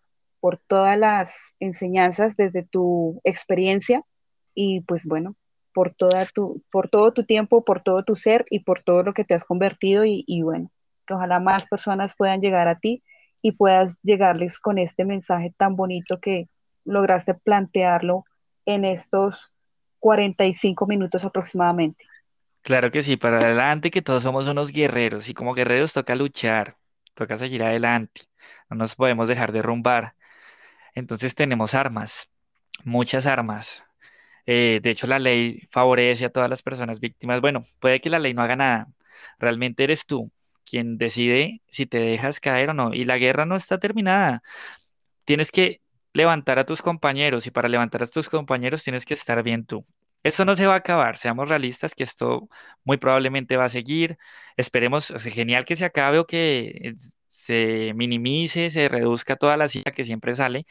[0.41, 4.03] por todas las enseñanzas desde tu experiencia
[4.55, 5.37] y pues bueno,
[5.73, 9.15] por toda tu, por todo tu tiempo, por todo tu ser y por todo lo
[9.15, 10.71] que te has convertido y, y bueno,
[11.07, 13.03] que ojalá más personas puedan llegar a ti
[13.43, 16.49] y puedas llegarles con este mensaje tan bonito que
[16.85, 18.25] lograste plantearlo
[18.67, 19.53] en estos
[20.01, 22.05] 45 minutos aproximadamente.
[22.63, 26.77] Claro que sí, para adelante, que todos somos unos guerreros y como guerreros toca luchar,
[27.19, 28.23] toca seguir adelante,
[28.71, 30.15] no nos podemos dejar derrumbar.
[30.95, 32.31] Entonces tenemos armas,
[32.85, 33.85] muchas armas.
[34.47, 37.41] Eh, de hecho, la ley favorece a todas las personas víctimas.
[37.41, 38.89] Bueno, puede que la ley no haga nada.
[39.39, 40.33] Realmente eres tú
[40.65, 42.95] quien decide si te dejas caer o no.
[42.95, 44.43] Y la guerra no está terminada.
[45.25, 45.83] Tienes que
[46.15, 49.87] levantar a tus compañeros y para levantar a tus compañeros tienes que estar bien tú.
[50.23, 52.49] Esto no se va a acabar, seamos realistas que esto
[52.85, 54.19] muy probablemente va a seguir.
[54.57, 56.95] Esperemos, o sea, genial que se acabe o que
[57.29, 60.67] se minimice, se reduzca toda la cita que siempre sale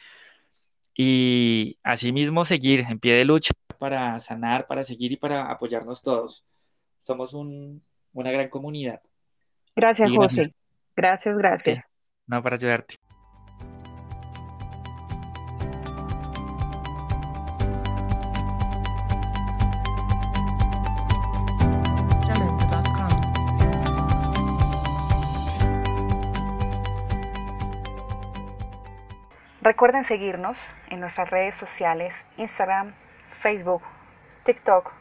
[0.94, 6.44] y asimismo seguir en pie de lucha para sanar, para seguir y para apoyarnos todos.
[6.98, 7.80] Somos un,
[8.12, 9.00] una gran comunidad.
[9.76, 10.52] Gracias, Y José.
[10.96, 11.90] Gracias, Sí, gracias.
[12.26, 12.96] no para ayudarte.
[29.68, 30.56] Recuerden seguirnos
[30.88, 32.94] en nuestras redes sociales, Instagram,
[33.28, 33.82] Facebook,
[34.42, 34.94] TikTok,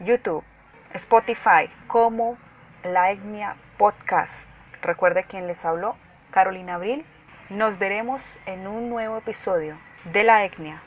[0.00, 0.42] YouTube,
[0.94, 2.36] Spotify, como
[2.82, 4.48] La Etnia Podcast.
[4.82, 5.94] Recuerde quien les habló,
[6.32, 7.04] Carolina Abril.
[7.50, 9.78] Nos veremos en un nuevo episodio
[10.12, 10.82] de La Etnia.